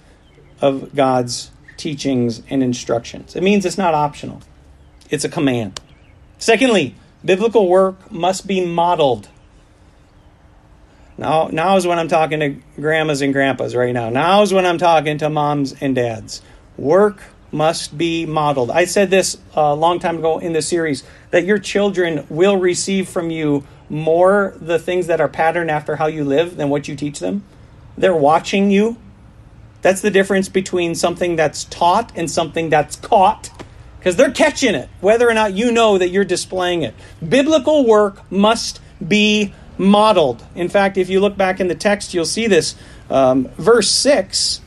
of 0.61 0.95
God's 0.95 1.51
teachings 1.77 2.43
and 2.49 2.63
instructions. 2.63 3.37
It 3.37 3.43
means 3.43 3.65
it's 3.65 3.79
not 3.79 3.95
optional, 3.95 4.41
it's 5.11 5.25
a 5.25 5.29
command. 5.29 5.81
Secondly, 6.38 6.95
biblical 7.25 7.69
work 7.69 8.11
must 8.11 8.47
be 8.47 8.64
modeled. 8.64 9.29
Now, 11.19 11.49
now 11.49 11.77
is 11.77 11.87
when 11.87 11.99
I'm 11.99 12.09
talking 12.09 12.40
to 12.40 12.57
grandmas 12.79 13.23
and 13.23 13.33
grandpas 13.33 13.75
right 13.75 13.92
now. 13.92 14.11
Now 14.11 14.42
is 14.42 14.53
when 14.53 14.66
I'm 14.66 14.79
talking 14.79 15.19
to 15.19 15.31
moms 15.31 15.73
and 15.81 15.95
dads. 15.95 16.42
Work 16.77 17.23
must 17.51 17.97
be 17.97 18.27
modeled. 18.27 18.71
I 18.71 18.85
said 18.85 19.11
this 19.11 19.38
a 19.55 19.75
long 19.75 19.99
time 19.99 20.19
ago 20.19 20.38
in 20.38 20.53
the 20.53 20.61
series 20.61 21.05
that 21.31 21.45
your 21.45 21.59
children 21.59 22.27
will 22.29 22.57
receive 22.57 23.09
from 23.09 23.31
you 23.31 23.66
more 23.88 24.55
the 24.61 24.79
things 24.79 25.07
that 25.07 25.21
are 25.21 25.29
patterned 25.29 25.71
after 25.71 25.97
how 25.97 26.07
you 26.07 26.25
live 26.25 26.57
than 26.57 26.69
what 26.69 26.88
you 26.88 26.97
teach 26.97 27.21
them. 27.21 27.45
They're 27.97 28.16
watching 28.16 28.71
you. 28.71 28.99
That's 29.81 30.01
the 30.03 30.11
difference 30.11 30.49
between 30.49 30.95
something 30.95 31.37
that's 31.37 31.64
taught 31.64 32.12
and 32.16 32.31
something 32.31 32.69
that's 32.69 32.97
caught 32.97 33.51
because 34.07 34.14
they're 34.14 34.31
catching 34.31 34.77
it, 34.77 34.88
whether 35.01 35.29
or 35.29 35.35
not 35.35 35.53
you 35.53 35.73
know 35.73 35.99
that 35.99 36.11
you're 36.11 36.25
displaying 36.25 36.83
it. 36.83 36.95
Biblical 37.29 37.85
work 37.85 38.31
must 38.31 38.81
be 39.05 39.53
modeled. 39.79 40.47
In 40.55 40.69
fact, 40.69 40.97
if 40.97 41.11
you 41.11 41.19
look 41.19 41.37
back 41.37 41.59
in 41.59 41.66
the 41.66 41.75
text, 41.75 42.14
you'll 42.14 42.25
see 42.25 42.47
this. 42.47 42.77
Um, 43.11 43.49
verse 43.59 43.90
6, 43.90 44.61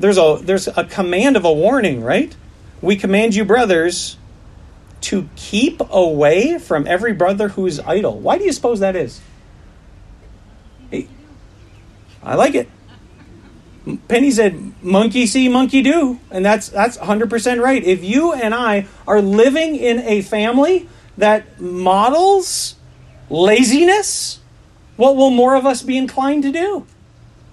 there's 0.00 0.18
a, 0.18 0.40
there's 0.42 0.66
a 0.66 0.82
command 0.82 1.36
of 1.36 1.44
a 1.44 1.52
warning, 1.52 2.02
right? 2.02 2.34
We 2.82 2.96
command 2.96 3.36
you, 3.36 3.44
brothers, 3.44 4.16
to 5.02 5.28
keep 5.36 5.80
away 5.88 6.58
from 6.58 6.88
every 6.88 7.12
brother 7.12 7.50
who 7.50 7.66
is 7.66 7.78
idle. 7.78 8.18
Why 8.18 8.36
do 8.36 8.42
you 8.42 8.52
suppose 8.52 8.80
that 8.80 8.96
is? 8.96 9.20
I 12.24 12.34
like 12.34 12.56
it. 12.56 12.68
Penny 13.98 14.30
said, 14.30 14.72
"Monkey 14.82 15.26
see, 15.26 15.48
monkey 15.48 15.82
do," 15.82 16.20
and 16.30 16.44
that's 16.44 16.68
that's 16.68 16.96
100% 16.98 17.62
right. 17.62 17.82
If 17.82 18.04
you 18.04 18.32
and 18.32 18.54
I 18.54 18.86
are 19.06 19.20
living 19.20 19.76
in 19.76 20.00
a 20.00 20.22
family 20.22 20.88
that 21.18 21.60
models 21.60 22.76
laziness, 23.28 24.40
what 24.96 25.16
will 25.16 25.30
more 25.30 25.54
of 25.54 25.66
us 25.66 25.82
be 25.82 25.96
inclined 25.96 26.42
to 26.44 26.52
do? 26.52 26.86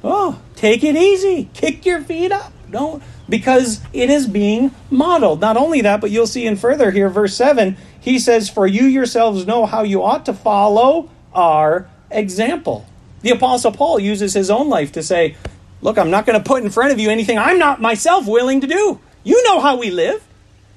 Oh, 0.04 0.40
take 0.56 0.84
it 0.84 0.96
easy. 0.96 1.50
Kick 1.54 1.86
your 1.86 2.02
feet 2.02 2.32
up. 2.32 2.54
Don't 2.70 3.02
because 3.30 3.82
it 3.94 4.10
is 4.10 4.28
being 4.28 4.72
modeled. 4.90 5.42
Not 5.42 5.58
only 5.58 5.82
that, 5.82 6.02
but 6.02 6.12
you'll 6.12 6.28
see 6.28 6.46
in 6.46 6.56
further 6.56 6.92
here, 6.92 7.10
verse 7.10 7.36
7, 7.36 7.78
he 8.00 8.20
says, 8.20 8.50
For 8.50 8.66
you 8.66 8.86
yourselves 8.86 9.46
know 9.46 9.66
how 9.66 9.84
you 9.84 10.04
ought 10.04 10.26
to 10.26 10.34
follow 10.34 11.10
our 11.34 11.90
example. 12.10 12.86
The 13.22 13.32
Apostle 13.32 13.72
Paul 13.72 14.00
uses 14.00 14.34
his 14.34 14.50
own 14.50 14.70
life 14.70 14.92
to 14.94 15.04
say, 15.04 15.36
Look, 15.82 15.98
I'm 15.98 16.10
not 16.10 16.26
going 16.26 16.38
to 16.38 16.44
put 16.44 16.64
in 16.64 16.70
front 16.70 16.92
of 16.92 17.00
you 17.00 17.10
anything 17.10 17.38
I'm 17.38 17.60
not 17.60 17.82
myself 17.82 18.28
willing 18.28 18.62
to 18.62 18.68
do. 18.68 19.00
You 19.24 19.44
know 19.44 19.60
how 19.60 19.78
we 19.78 19.92
live. 19.92 20.24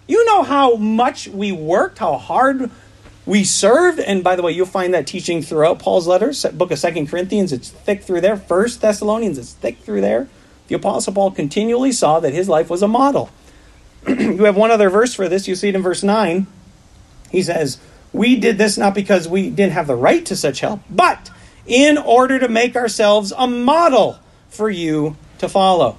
You 0.07 0.25
know 0.25 0.43
how 0.43 0.77
much 0.77 1.29
we 1.29 1.53
worked, 1.53 1.99
how 1.99 2.17
hard 2.17 2.71
we 3.25 3.45
served. 3.45 4.01
And 4.01 4.25
by 4.25 4.37
the 4.37 4.43
way, 4.43 4.53
you'll 4.53 4.67
find 4.67 4.93
that 4.93 5.07
teaching 5.07 5.41
throughout 5.41 5.79
Paul's 5.79 6.07
letters. 6.07 6.45
Book 6.45 6.71
of 6.71 6.79
Second 6.79 7.09
Corinthians, 7.09 7.53
it's 7.53 7.71
thick 7.71 8.03
through 8.03 8.21
there. 8.21 8.37
First 8.37 8.81
Thessalonians, 8.81 9.39
it's 9.39 9.53
thick 9.53 9.79
through 9.79 10.01
there. 10.01 10.29
The 10.69 10.75
Apostle 10.75 11.15
Paul 11.15 11.31
continually 11.31 11.93
saw 11.93 12.21
that 12.21 12.35
his 12.35 12.49
life 12.49 12.69
was 12.69 12.83
a 12.83 12.89
model. 12.89 13.31
you 14.09 14.45
have 14.45 14.57
one 14.57 14.71
other 14.71 14.91
verse 14.91 15.15
for 15.15 15.29
this. 15.29 15.47
You 15.47 15.55
see 15.55 15.69
it 15.69 15.75
in 15.75 15.83
verse 15.83 16.03
9. 16.03 16.47
He 17.31 17.43
says, 17.43 17.79
We 18.13 18.37
did 18.37 18.59
this 18.59 18.77
not 18.77 18.95
because 18.95 19.29
we 19.29 19.51
didn't 19.51 19.73
have 19.73 19.87
the 19.87 19.97
right 19.97 20.25
to 20.27 20.37
such 20.37 20.61
help, 20.61 20.81
but 20.91 21.31
in 21.67 21.99
order 21.99 22.39
to 22.39 22.49
make 22.49 22.75
ourselves 22.75 23.33
a 23.37 23.47
model 23.47 24.19
for 24.51 24.69
you 24.69 25.17
to 25.39 25.49
follow. 25.49 25.97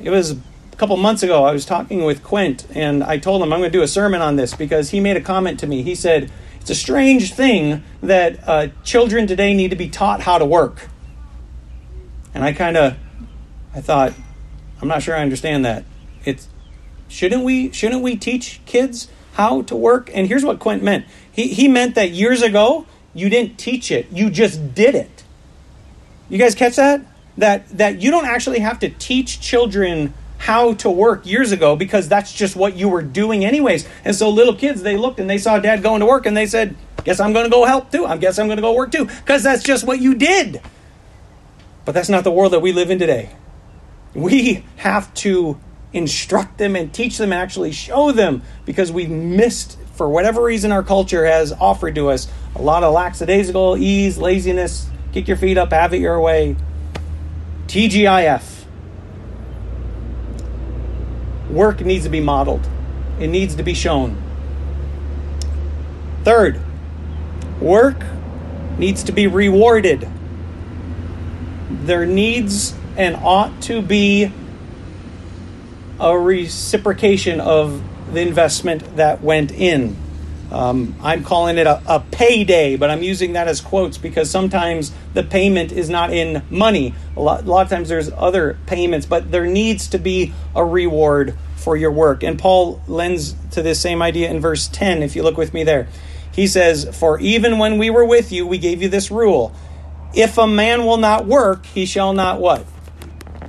It 0.00 0.10
was 0.10 0.32
a 0.32 0.76
couple 0.76 0.96
months 0.96 1.22
ago, 1.22 1.44
I 1.44 1.52
was 1.52 1.64
talking 1.64 2.04
with 2.04 2.22
Quint, 2.22 2.66
and 2.74 3.02
I 3.04 3.18
told 3.18 3.42
him 3.42 3.52
I'm 3.52 3.60
going 3.60 3.70
to 3.70 3.78
do 3.78 3.82
a 3.82 3.88
sermon 3.88 4.20
on 4.20 4.36
this 4.36 4.54
because 4.54 4.90
he 4.90 5.00
made 5.00 5.16
a 5.16 5.20
comment 5.20 5.60
to 5.60 5.66
me. 5.66 5.82
He 5.82 5.94
said, 5.94 6.30
It's 6.60 6.70
a 6.70 6.74
strange 6.74 7.32
thing 7.34 7.82
that 8.02 8.46
uh, 8.46 8.68
children 8.82 9.26
today 9.26 9.54
need 9.54 9.70
to 9.70 9.76
be 9.76 9.88
taught 9.88 10.20
how 10.22 10.38
to 10.38 10.44
work. 10.44 10.88
And 12.34 12.42
I 12.42 12.52
kind 12.52 12.76
of, 12.76 12.96
I 13.74 13.80
thought, 13.80 14.14
I'm 14.80 14.88
not 14.88 15.02
sure 15.02 15.16
I 15.16 15.20
understand 15.20 15.64
that. 15.64 15.84
It's 16.24 16.48
shouldn't 17.08 17.44
we 17.44 17.70
shouldn't 17.72 18.02
we 18.02 18.16
teach 18.16 18.60
kids 18.66 19.08
how 19.34 19.62
to 19.62 19.76
work? 19.76 20.10
And 20.14 20.26
here's 20.26 20.44
what 20.44 20.58
Quint 20.58 20.82
meant. 20.82 21.04
He 21.30 21.48
he 21.48 21.68
meant 21.68 21.94
that 21.94 22.10
years 22.10 22.42
ago 22.42 22.86
you 23.14 23.28
didn't 23.28 23.58
teach 23.58 23.90
it, 23.92 24.10
you 24.10 24.30
just 24.30 24.74
did 24.74 24.94
it. 24.94 25.22
You 26.28 26.38
guys 26.38 26.54
catch 26.54 26.76
that? 26.76 27.02
That 27.36 27.68
that 27.78 28.02
you 28.02 28.10
don't 28.10 28.26
actually 28.26 28.60
have 28.60 28.78
to 28.80 28.90
teach 28.90 29.40
children 29.40 30.14
how 30.38 30.74
to 30.74 30.90
work 30.90 31.24
years 31.24 31.52
ago 31.52 31.76
because 31.76 32.08
that's 32.08 32.32
just 32.32 32.56
what 32.56 32.76
you 32.76 32.88
were 32.88 33.02
doing 33.02 33.44
anyways. 33.44 33.88
And 34.04 34.14
so 34.14 34.28
little 34.28 34.54
kids 34.54 34.82
they 34.82 34.96
looked 34.96 35.20
and 35.20 35.30
they 35.30 35.38
saw 35.38 35.58
dad 35.58 35.82
going 35.82 36.00
to 36.00 36.06
work 36.06 36.26
and 36.26 36.36
they 36.36 36.46
said, 36.46 36.76
"Guess 37.04 37.20
I'm 37.20 37.32
going 37.32 37.44
to 37.44 37.50
go 37.50 37.64
help 37.64 37.90
too. 37.90 38.04
I 38.06 38.16
guess 38.16 38.38
I'm 38.38 38.48
going 38.48 38.56
to 38.56 38.62
go 38.62 38.72
work 38.74 38.92
too." 38.92 39.06
Because 39.06 39.42
that's 39.42 39.62
just 39.62 39.86
what 39.86 40.00
you 40.00 40.14
did. 40.14 40.60
But 41.84 41.92
that's 41.92 42.08
not 42.08 42.24
the 42.24 42.30
world 42.30 42.52
that 42.52 42.60
we 42.60 42.72
live 42.72 42.90
in 42.90 42.98
today. 42.98 43.30
We 44.14 44.64
have 44.76 45.12
to 45.14 45.58
instruct 45.92 46.58
them 46.58 46.76
and 46.76 46.92
teach 46.92 47.18
them 47.18 47.32
and 47.32 47.40
actually 47.40 47.72
show 47.72 48.12
them 48.12 48.42
because 48.64 48.90
we've 48.90 49.10
missed, 49.10 49.78
for 49.94 50.08
whatever 50.08 50.42
reason, 50.42 50.72
our 50.72 50.82
culture 50.82 51.24
has 51.24 51.52
offered 51.52 51.94
to 51.94 52.10
us 52.10 52.28
a 52.54 52.62
lot 52.62 52.82
of 52.82 52.92
lackadaisical 52.92 53.76
ease, 53.76 54.18
laziness, 54.18 54.88
kick 55.12 55.28
your 55.28 55.36
feet 55.36 55.58
up, 55.58 55.72
have 55.72 55.92
it 55.94 56.00
your 56.00 56.20
way. 56.20 56.56
TGIF. 57.72 58.64
Work 61.48 61.80
needs 61.80 62.04
to 62.04 62.10
be 62.10 62.20
modeled, 62.20 62.68
it 63.18 63.28
needs 63.28 63.54
to 63.54 63.62
be 63.62 63.72
shown. 63.72 64.22
Third, 66.22 66.60
work 67.62 68.04
needs 68.76 69.02
to 69.04 69.12
be 69.12 69.26
rewarded. 69.26 70.06
There 71.70 72.04
needs 72.04 72.74
and 72.98 73.16
ought 73.16 73.62
to 73.62 73.80
be 73.80 74.30
a 75.98 76.18
reciprocation 76.18 77.40
of 77.40 77.82
the 78.12 78.20
investment 78.20 78.96
that 78.96 79.22
went 79.22 79.50
in. 79.50 79.96
Um, 80.50 80.94
I'm 81.00 81.24
calling 81.24 81.56
it 81.56 81.66
a, 81.66 81.82
a 81.86 82.00
payday, 82.00 82.76
but 82.76 82.90
I'm 82.90 83.02
using 83.02 83.32
that 83.32 83.48
as 83.48 83.62
quotes 83.62 83.96
because 83.96 84.30
sometimes 84.30 84.92
the 85.14 85.22
payment 85.22 85.72
is 85.72 85.90
not 85.90 86.12
in 86.12 86.42
money. 86.50 86.94
A 87.16 87.20
lot, 87.20 87.44
a 87.44 87.46
lot 87.46 87.62
of 87.62 87.70
times 87.70 87.88
there's 87.88 88.10
other 88.10 88.58
payments, 88.66 89.06
but 89.06 89.30
there 89.30 89.46
needs 89.46 89.88
to 89.88 89.98
be 89.98 90.32
a 90.54 90.64
reward 90.64 91.36
for 91.56 91.76
your 91.76 91.92
work. 91.92 92.22
And 92.22 92.38
Paul 92.38 92.82
lends 92.88 93.34
to 93.52 93.62
this 93.62 93.80
same 93.80 94.02
idea 94.02 94.30
in 94.30 94.40
verse 94.40 94.68
10, 94.68 95.02
if 95.02 95.14
you 95.14 95.22
look 95.22 95.36
with 95.36 95.54
me 95.54 95.64
there. 95.64 95.88
He 96.32 96.46
says, 96.46 96.88
For 96.98 97.20
even 97.20 97.58
when 97.58 97.78
we 97.78 97.90
were 97.90 98.04
with 98.04 98.32
you, 98.32 98.46
we 98.46 98.58
gave 98.58 98.82
you 98.82 98.88
this 98.88 99.10
rule. 99.10 99.54
If 100.14 100.38
a 100.38 100.46
man 100.46 100.84
will 100.84 100.96
not 100.96 101.26
work, 101.26 101.66
he 101.66 101.86
shall 101.86 102.12
not 102.12 102.40
what? 102.40 102.66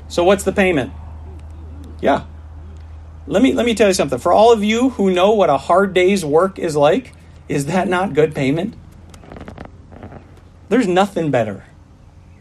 So 0.07 0.23
what's 0.23 0.43
the 0.43 0.51
payment? 0.51 0.93
Yeah. 2.01 2.25
Let 3.25 3.41
me 3.41 3.53
let 3.53 3.65
me 3.65 3.73
tell 3.73 3.87
you 3.87 3.93
something. 3.93 4.19
For 4.19 4.33
all 4.33 4.51
of 4.51 4.63
you 4.63 4.89
who 4.91 5.13
know 5.13 5.31
what 5.31 5.49
a 5.49 5.57
hard 5.57 5.93
day's 5.93 6.25
work 6.25 6.59
is 6.59 6.75
like, 6.75 7.13
is 7.47 7.67
that 7.67 7.87
not 7.87 8.13
good 8.13 8.35
payment? 8.35 8.75
There's 10.73 10.87
nothing 10.87 11.29
better 11.29 11.65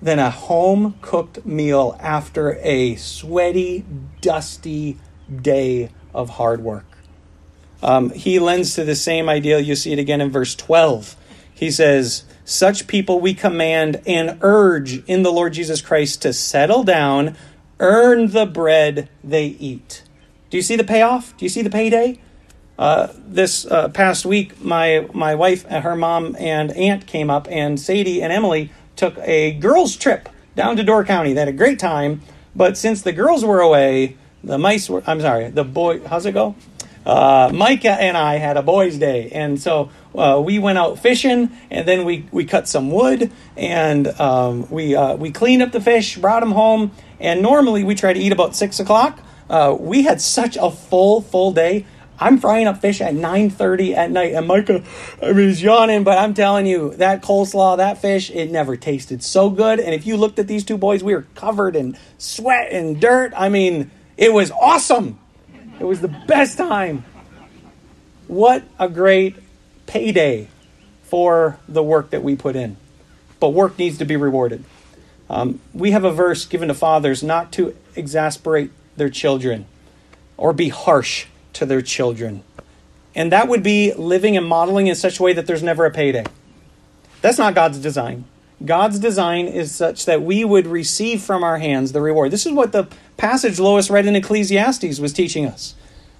than 0.00 0.18
a 0.18 0.30
home 0.30 0.94
cooked 1.02 1.44
meal 1.44 1.94
after 2.00 2.54
a 2.62 2.96
sweaty, 2.96 3.84
dusty 4.22 4.96
day 5.42 5.90
of 6.14 6.30
hard 6.30 6.64
work. 6.64 6.86
Um, 7.82 8.08
he 8.08 8.38
lends 8.38 8.74
to 8.76 8.84
the 8.84 8.94
same 8.94 9.28
ideal. 9.28 9.60
You 9.60 9.76
see 9.76 9.92
it 9.92 9.98
again 9.98 10.22
in 10.22 10.30
verse 10.30 10.54
12. 10.54 11.14
He 11.52 11.70
says, 11.70 12.24
Such 12.46 12.86
people 12.86 13.20
we 13.20 13.34
command 13.34 14.00
and 14.06 14.38
urge 14.40 15.04
in 15.04 15.24
the 15.24 15.30
Lord 15.30 15.52
Jesus 15.52 15.82
Christ 15.82 16.22
to 16.22 16.32
settle 16.32 16.84
down 16.84 17.36
earn 17.80 18.28
the 18.28 18.46
bread 18.46 19.10
they 19.22 19.44
eat. 19.44 20.04
Do 20.48 20.56
you 20.56 20.62
see 20.62 20.76
the 20.76 20.84
payoff? 20.84 21.36
Do 21.36 21.44
you 21.44 21.50
see 21.50 21.60
the 21.60 21.68
payday? 21.68 22.18
Uh, 22.78 23.08
this 23.18 23.66
uh, 23.66 23.88
past 23.90 24.24
week, 24.24 24.60
my 24.60 25.06
my 25.12 25.34
wife, 25.34 25.64
and 25.68 25.84
her 25.84 25.94
mom, 25.94 26.34
and 26.38 26.72
aunt 26.72 27.06
came 27.06 27.30
up, 27.30 27.46
and 27.50 27.78
Sadie 27.78 28.22
and 28.22 28.32
Emily 28.32 28.70
took 28.96 29.16
a 29.18 29.52
girls' 29.52 29.96
trip 29.96 30.28
down 30.56 30.76
to 30.76 30.82
Door 30.82 31.04
County. 31.04 31.32
They 31.32 31.40
had 31.40 31.48
a 31.48 31.52
great 31.52 31.78
time, 31.78 32.22
but 32.56 32.76
since 32.76 33.02
the 33.02 33.12
girls 33.12 33.44
were 33.44 33.60
away, 33.60 34.16
the 34.42 34.58
mice 34.58 34.88
were. 34.88 35.02
I'm 35.06 35.20
sorry, 35.20 35.50
the 35.50 35.64
boy. 35.64 36.06
How's 36.06 36.26
it 36.26 36.32
go? 36.32 36.56
Uh, 37.04 37.50
Micah 37.52 38.00
and 38.00 38.16
I 38.16 38.36
had 38.36 38.56
a 38.56 38.62
boys' 38.62 38.96
day, 38.96 39.28
and 39.30 39.60
so 39.60 39.90
uh, 40.14 40.40
we 40.44 40.58
went 40.58 40.78
out 40.78 41.00
fishing, 41.00 41.50
and 41.70 41.86
then 41.86 42.04
we, 42.04 42.26
we 42.30 42.44
cut 42.44 42.68
some 42.68 42.90
wood, 42.90 43.32
and 43.56 44.06
um, 44.20 44.70
we 44.70 44.94
uh, 44.94 45.16
we 45.16 45.32
cleaned 45.32 45.62
up 45.62 45.72
the 45.72 45.80
fish, 45.80 46.16
brought 46.16 46.40
them 46.40 46.52
home, 46.52 46.92
and 47.18 47.42
normally 47.42 47.82
we 47.82 47.94
try 47.94 48.12
to 48.12 48.20
eat 48.20 48.32
about 48.32 48.54
six 48.54 48.78
o'clock. 48.78 49.20
Uh, 49.50 49.76
we 49.78 50.04
had 50.04 50.20
such 50.20 50.56
a 50.56 50.70
full, 50.70 51.20
full 51.20 51.52
day. 51.52 51.84
I'm 52.18 52.38
frying 52.38 52.66
up 52.66 52.80
fish 52.80 53.00
at 53.00 53.14
9:30 53.14 53.94
at 53.94 54.10
night, 54.10 54.34
and 54.34 54.46
Micah, 54.46 54.82
I 55.22 55.32
mean, 55.32 55.48
he's 55.48 55.62
yawning, 55.62 56.04
but 56.04 56.18
I'm 56.18 56.34
telling 56.34 56.66
you, 56.66 56.94
that 56.96 57.22
coleslaw, 57.22 57.78
that 57.78 57.98
fish, 57.98 58.30
it 58.30 58.50
never 58.50 58.76
tasted 58.76 59.22
so 59.22 59.50
good. 59.50 59.80
And 59.80 59.94
if 59.94 60.06
you 60.06 60.16
looked 60.16 60.38
at 60.38 60.46
these 60.46 60.64
two 60.64 60.78
boys, 60.78 61.02
we 61.02 61.14
were 61.14 61.26
covered 61.34 61.74
in 61.74 61.96
sweat 62.18 62.72
and 62.72 63.00
dirt. 63.00 63.32
I 63.36 63.48
mean, 63.48 63.90
it 64.16 64.32
was 64.32 64.50
awesome. 64.50 65.18
It 65.80 65.84
was 65.84 66.00
the 66.00 66.08
best 66.08 66.58
time. 66.58 67.04
What 68.28 68.62
a 68.78 68.88
great 68.88 69.36
payday 69.86 70.48
for 71.02 71.58
the 71.68 71.82
work 71.82 72.10
that 72.10 72.22
we 72.22 72.36
put 72.36 72.56
in. 72.56 72.76
But 73.40 73.50
work 73.50 73.78
needs 73.78 73.98
to 73.98 74.04
be 74.04 74.16
rewarded. 74.16 74.64
Um, 75.28 75.60
we 75.74 75.90
have 75.90 76.04
a 76.04 76.12
verse 76.12 76.44
given 76.44 76.68
to 76.68 76.74
fathers 76.74 77.22
not 77.22 77.52
to 77.52 77.74
exasperate 77.96 78.70
their 78.96 79.10
children 79.10 79.66
or 80.36 80.52
be 80.52 80.68
harsh 80.68 81.26
to 81.54 81.66
their 81.66 81.82
children. 81.82 82.42
And 83.14 83.30
that 83.32 83.48
would 83.48 83.62
be 83.62 83.92
living 83.94 84.36
and 84.36 84.46
modeling 84.46 84.86
in 84.86 84.94
such 84.94 85.18
a 85.18 85.22
way 85.22 85.32
that 85.32 85.46
there's 85.46 85.62
never 85.62 85.84
a 85.84 85.90
payday. 85.90 86.24
That's 87.20 87.38
not 87.38 87.54
God's 87.54 87.78
design. 87.78 88.24
God's 88.64 88.98
design 88.98 89.46
is 89.46 89.74
such 89.74 90.06
that 90.06 90.22
we 90.22 90.44
would 90.44 90.66
receive 90.66 91.22
from 91.22 91.42
our 91.42 91.58
hands 91.58 91.92
the 91.92 92.00
reward. 92.00 92.30
This 92.30 92.46
is 92.46 92.52
what 92.52 92.72
the 92.72 92.88
passage 93.16 93.58
Lois 93.58 93.90
read 93.90 94.06
in 94.06 94.16
Ecclesiastes 94.16 94.98
was 94.98 95.12
teaching 95.12 95.46
us 95.46 95.74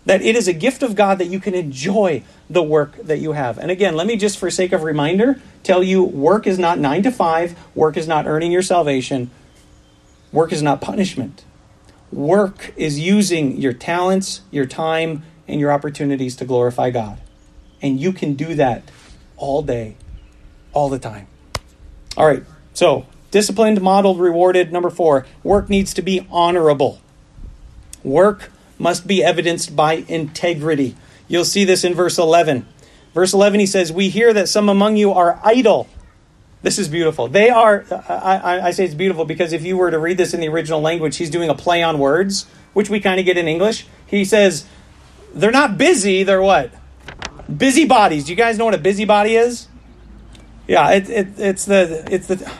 that 0.04 0.22
it 0.22 0.34
is 0.34 0.48
a 0.48 0.52
gift 0.52 0.82
of 0.82 0.94
God 0.94 1.18
that 1.18 1.26
you 1.26 1.38
can 1.38 1.54
enjoy 1.54 2.22
the 2.50 2.62
work 2.62 2.96
that 2.96 3.18
you 3.18 3.32
have. 3.32 3.58
And 3.58 3.70
again, 3.70 3.94
let 3.94 4.06
me 4.06 4.16
just, 4.16 4.38
for 4.38 4.50
sake 4.50 4.72
of 4.72 4.82
reminder, 4.82 5.40
tell 5.62 5.82
you 5.82 6.02
work 6.02 6.46
is 6.46 6.58
not 6.58 6.78
nine 6.78 7.02
to 7.04 7.10
five, 7.10 7.56
work 7.74 7.96
is 7.96 8.08
not 8.08 8.26
earning 8.26 8.50
your 8.50 8.62
salvation, 8.62 9.30
work 10.32 10.52
is 10.52 10.62
not 10.62 10.80
punishment. 10.80 11.44
Work 12.12 12.74
is 12.76 13.00
using 13.00 13.56
your 13.56 13.72
talents, 13.72 14.42
your 14.50 14.66
time, 14.66 15.22
and 15.48 15.58
your 15.58 15.72
opportunities 15.72 16.36
to 16.36 16.44
glorify 16.44 16.90
God. 16.90 17.18
And 17.80 17.98
you 17.98 18.12
can 18.12 18.34
do 18.34 18.54
that 18.54 18.90
all 19.36 19.62
day, 19.62 19.96
all 20.72 20.90
the 20.90 20.98
time. 20.98 21.26
All 22.16 22.26
right, 22.26 22.44
so 22.74 23.06
disciplined, 23.30 23.80
modeled, 23.80 24.20
rewarded. 24.20 24.72
Number 24.72 24.90
four, 24.90 25.26
work 25.42 25.70
needs 25.70 25.94
to 25.94 26.02
be 26.02 26.26
honorable. 26.30 27.00
Work 28.04 28.50
must 28.78 29.06
be 29.06 29.24
evidenced 29.24 29.74
by 29.74 30.04
integrity. 30.06 30.96
You'll 31.28 31.46
see 31.46 31.64
this 31.64 31.82
in 31.82 31.94
verse 31.94 32.18
11. 32.18 32.66
Verse 33.14 33.32
11, 33.32 33.60
he 33.60 33.66
says, 33.66 33.90
We 33.90 34.10
hear 34.10 34.32
that 34.34 34.48
some 34.48 34.68
among 34.68 34.96
you 34.96 35.12
are 35.12 35.40
idle. 35.42 35.88
This 36.62 36.78
is 36.78 36.88
beautiful. 36.88 37.28
They 37.28 37.50
are, 37.50 37.84
I, 38.08 38.60
I, 38.68 38.70
say 38.70 38.84
it's 38.84 38.94
beautiful 38.94 39.24
because 39.24 39.52
if 39.52 39.64
you 39.64 39.76
were 39.76 39.90
to 39.90 39.98
read 39.98 40.16
this 40.16 40.32
in 40.32 40.40
the 40.40 40.48
original 40.48 40.80
language, 40.80 41.16
he's 41.16 41.30
doing 41.30 41.50
a 41.50 41.54
play 41.54 41.82
on 41.82 41.98
words, 41.98 42.46
which 42.72 42.88
we 42.88 43.00
kind 43.00 43.18
of 43.18 43.26
get 43.26 43.36
in 43.36 43.48
English. 43.48 43.86
He 44.06 44.24
says, 44.24 44.64
They're 45.34 45.50
not 45.50 45.76
busy, 45.76 46.22
they're 46.22 46.40
what? 46.40 46.72
Busybodies. 47.54 48.24
Do 48.24 48.30
you 48.30 48.36
guys 48.36 48.58
know 48.58 48.64
what 48.64 48.74
a 48.74 48.78
busybody 48.78 49.34
is? 49.34 49.66
Yeah, 50.68 50.92
it, 50.92 51.10
it, 51.10 51.28
it's 51.38 51.64
the, 51.64 52.04
it's 52.08 52.28
the, 52.28 52.50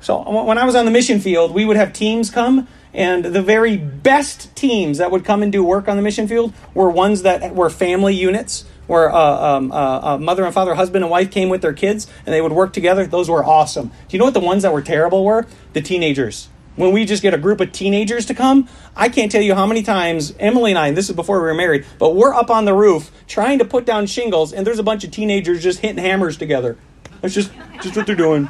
so 0.00 0.44
when 0.44 0.56
I 0.56 0.64
was 0.64 0.76
on 0.76 0.84
the 0.84 0.92
mission 0.92 1.18
field, 1.18 1.52
we 1.52 1.64
would 1.64 1.76
have 1.76 1.92
teams 1.92 2.30
come 2.30 2.68
and 2.94 3.24
the 3.24 3.42
very 3.42 3.76
best 3.76 4.54
teams 4.56 4.98
that 4.98 5.10
would 5.10 5.24
come 5.24 5.42
and 5.42 5.52
do 5.52 5.62
work 5.62 5.88
on 5.88 5.96
the 5.96 6.02
mission 6.02 6.26
field 6.26 6.52
were 6.74 6.88
ones 6.88 7.22
that 7.22 7.54
were 7.54 7.70
family 7.70 8.14
units, 8.14 8.64
where 8.88 9.14
uh, 9.14 9.56
um, 9.56 9.70
uh, 9.70 9.74
uh, 10.14 10.18
mother 10.18 10.44
and 10.44 10.52
father, 10.52 10.74
husband 10.74 11.04
and 11.04 11.10
wife 11.10 11.30
came 11.30 11.48
with 11.48 11.62
their 11.62 11.72
kids, 11.72 12.08
and 12.26 12.34
they 12.34 12.40
would 12.40 12.50
work 12.52 12.72
together. 12.72 13.06
Those 13.06 13.30
were 13.30 13.44
awesome. 13.44 13.88
Do 13.88 14.16
you 14.16 14.18
know 14.18 14.24
what 14.24 14.34
the 14.34 14.40
ones 14.40 14.64
that 14.64 14.72
were 14.72 14.82
terrible 14.82 15.24
were? 15.24 15.46
The 15.74 15.80
teenagers. 15.80 16.48
when 16.78 16.92
we 16.92 17.04
just 17.04 17.22
get 17.22 17.34
a 17.34 17.38
group 17.38 17.60
of 17.60 17.72
teenagers 17.72 18.24
to 18.26 18.34
come, 18.34 18.68
I 18.96 19.08
can't 19.08 19.30
tell 19.32 19.42
you 19.42 19.54
how 19.54 19.66
many 19.66 19.82
times 19.82 20.32
Emily 20.38 20.70
and 20.70 20.78
I, 20.78 20.86
and 20.88 20.96
this 20.96 21.10
is 21.10 21.16
before 21.16 21.38
we 21.40 21.46
were 21.48 21.54
married, 21.54 21.84
but 21.98 22.14
we're 22.14 22.32
up 22.32 22.50
on 22.50 22.64
the 22.66 22.74
roof 22.74 23.10
trying 23.26 23.58
to 23.58 23.64
put 23.64 23.84
down 23.84 24.06
shingles, 24.06 24.52
and 24.52 24.66
there's 24.66 24.78
a 24.78 24.84
bunch 24.84 25.02
of 25.04 25.10
teenagers 25.10 25.62
just 25.62 25.80
hitting 25.80 25.98
hammers 25.98 26.36
together. 26.36 26.76
That's 27.20 27.34
just 27.34 27.50
just 27.82 27.96
what 27.96 28.06
they're 28.06 28.14
doing. 28.14 28.48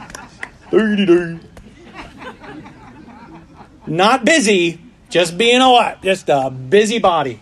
Not 3.87 4.27
busy, 4.27 4.81
just 5.09 5.39
being 5.39 5.63
a 5.63 5.71
what? 5.71 6.03
Just 6.03 6.29
a 6.29 6.51
busy 6.51 6.99
body. 6.99 7.41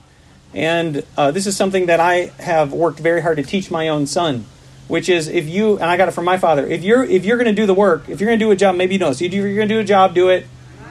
And 0.54 1.04
uh, 1.16 1.30
this 1.32 1.46
is 1.46 1.56
something 1.56 1.86
that 1.86 2.00
I 2.00 2.32
have 2.38 2.72
worked 2.72 2.98
very 2.98 3.20
hard 3.20 3.36
to 3.36 3.42
teach 3.42 3.70
my 3.70 3.88
own 3.88 4.06
son, 4.06 4.46
which 4.88 5.08
is 5.08 5.28
if 5.28 5.46
you 5.46 5.74
and 5.74 5.84
I 5.84 5.96
got 5.96 6.08
it 6.08 6.12
from 6.12 6.24
my 6.24 6.38
father. 6.38 6.66
If 6.66 6.82
you're 6.82 7.04
if 7.04 7.24
you're 7.24 7.36
going 7.36 7.54
to 7.54 7.60
do 7.60 7.66
the 7.66 7.74
work, 7.74 8.08
if 8.08 8.20
you're 8.20 8.28
going 8.28 8.38
to 8.38 8.44
do 8.44 8.50
a 8.50 8.56
job, 8.56 8.76
maybe 8.76 8.94
you 8.94 8.98
know. 8.98 9.12
So 9.12 9.24
if 9.24 9.34
you're 9.34 9.54
going 9.54 9.68
to 9.68 9.74
do 9.74 9.80
a 9.80 9.84
job, 9.84 10.14
do 10.14 10.28
it 10.28 10.46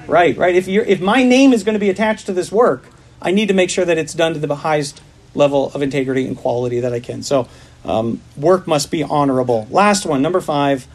right. 0.07 0.37
Right. 0.37 0.55
If 0.55 0.67
you're 0.67 0.85
if 0.85 1.01
my 1.01 1.23
name 1.23 1.53
is 1.53 1.63
going 1.63 1.73
to 1.73 1.79
be 1.79 1.89
attached 1.89 2.27
to 2.27 2.33
this 2.33 2.51
work, 2.51 2.89
I 3.21 3.31
need 3.31 3.47
to 3.47 3.53
make 3.53 3.69
sure 3.69 3.85
that 3.85 3.97
it's 3.97 4.13
done 4.13 4.33
to 4.33 4.39
the 4.39 4.55
highest 4.55 5.01
level 5.33 5.71
of 5.73 5.81
integrity 5.81 6.27
and 6.27 6.37
quality 6.37 6.79
that 6.79 6.93
I 6.93 6.99
can. 6.99 7.23
So 7.23 7.47
um, 7.83 8.21
work 8.37 8.67
must 8.67 8.91
be 8.91 9.03
honorable. 9.03 9.67
Last 9.69 10.05
one, 10.05 10.21
number 10.21 10.41
five. 10.41 10.87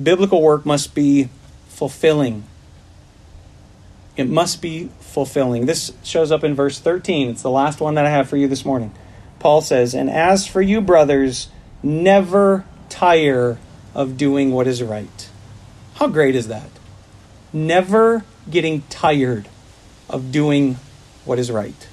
Biblical 0.00 0.40
work 0.42 0.64
must 0.64 0.94
be 0.94 1.28
fulfilling. 1.68 2.44
It 4.18 4.28
must 4.28 4.60
be 4.60 4.90
fulfilling. 4.98 5.66
This 5.66 5.92
shows 6.02 6.32
up 6.32 6.42
in 6.42 6.52
verse 6.52 6.80
13. 6.80 7.30
It's 7.30 7.42
the 7.42 7.50
last 7.50 7.80
one 7.80 7.94
that 7.94 8.04
I 8.04 8.10
have 8.10 8.28
for 8.28 8.36
you 8.36 8.48
this 8.48 8.64
morning. 8.64 8.92
Paul 9.38 9.60
says, 9.60 9.94
And 9.94 10.10
as 10.10 10.44
for 10.44 10.60
you, 10.60 10.80
brothers, 10.80 11.50
never 11.84 12.64
tire 12.88 13.58
of 13.94 14.16
doing 14.16 14.50
what 14.50 14.66
is 14.66 14.82
right. 14.82 15.30
How 15.94 16.08
great 16.08 16.34
is 16.34 16.48
that? 16.48 16.68
Never 17.52 18.24
getting 18.50 18.82
tired 18.90 19.48
of 20.10 20.32
doing 20.32 20.78
what 21.24 21.38
is 21.38 21.52
right. 21.52 21.88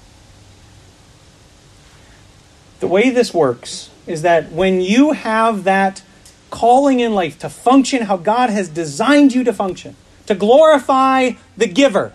The 2.80 2.88
way 2.88 3.12
this 3.12 3.36
works 3.36 3.92
is 4.08 4.24
that 4.24 4.52
when 4.52 4.82
you 4.82 5.12
have 5.12 5.64
that 5.66 6.02
calling 6.50 7.02
in 7.02 7.14
life 7.14 7.38
to 7.40 7.50
function 7.50 8.04
how 8.04 8.18
God 8.18 8.50
has 8.50 8.68
designed 8.68 9.36
you 9.36 9.44
to 9.44 9.54
function, 9.54 9.96
to 10.28 10.36
glorify 10.36 11.32
the 11.58 11.68
giver, 11.68 12.14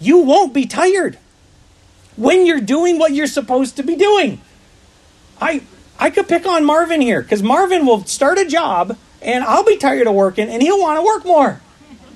you 0.00 0.18
won't 0.18 0.54
be 0.54 0.66
tired 0.66 1.18
when 2.16 2.46
you're 2.46 2.60
doing 2.60 2.98
what 2.98 3.12
you're 3.12 3.26
supposed 3.26 3.76
to 3.76 3.82
be 3.82 3.96
doing. 3.96 4.40
I 5.40 5.62
I 5.98 6.10
could 6.10 6.28
pick 6.28 6.46
on 6.46 6.64
Marvin 6.64 7.00
here 7.00 7.22
because 7.22 7.42
Marvin 7.42 7.84
will 7.84 8.04
start 8.04 8.38
a 8.38 8.46
job 8.46 8.96
and 9.20 9.42
I'll 9.42 9.64
be 9.64 9.76
tired 9.76 10.06
of 10.06 10.14
working 10.14 10.48
and 10.48 10.62
he'll 10.62 10.80
want 10.80 10.98
to 10.98 11.04
work 11.04 11.24
more 11.24 11.60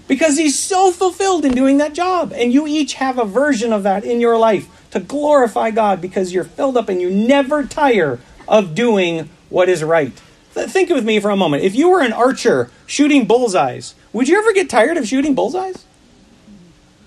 because 0.06 0.36
he's 0.36 0.58
so 0.58 0.92
fulfilled 0.92 1.44
in 1.44 1.52
doing 1.52 1.78
that 1.78 1.92
job. 1.92 2.32
And 2.32 2.52
you 2.52 2.66
each 2.66 2.94
have 2.94 3.18
a 3.18 3.24
version 3.24 3.72
of 3.72 3.82
that 3.82 4.04
in 4.04 4.20
your 4.20 4.38
life 4.38 4.68
to 4.90 5.00
glorify 5.00 5.70
God 5.70 6.00
because 6.00 6.32
you're 6.32 6.44
filled 6.44 6.76
up 6.76 6.88
and 6.88 7.00
you 7.00 7.10
never 7.10 7.64
tire 7.64 8.20
of 8.46 8.74
doing 8.74 9.30
what 9.48 9.68
is 9.68 9.82
right. 9.82 10.12
Think 10.52 10.90
with 10.90 11.04
me 11.04 11.18
for 11.18 11.30
a 11.30 11.36
moment. 11.36 11.64
If 11.64 11.74
you 11.74 11.88
were 11.88 12.02
an 12.02 12.12
archer 12.12 12.70
shooting 12.86 13.26
bullseyes, 13.26 13.94
would 14.12 14.28
you 14.28 14.38
ever 14.38 14.52
get 14.52 14.68
tired 14.68 14.96
of 14.96 15.06
shooting 15.06 15.34
bullseyes? 15.34 15.84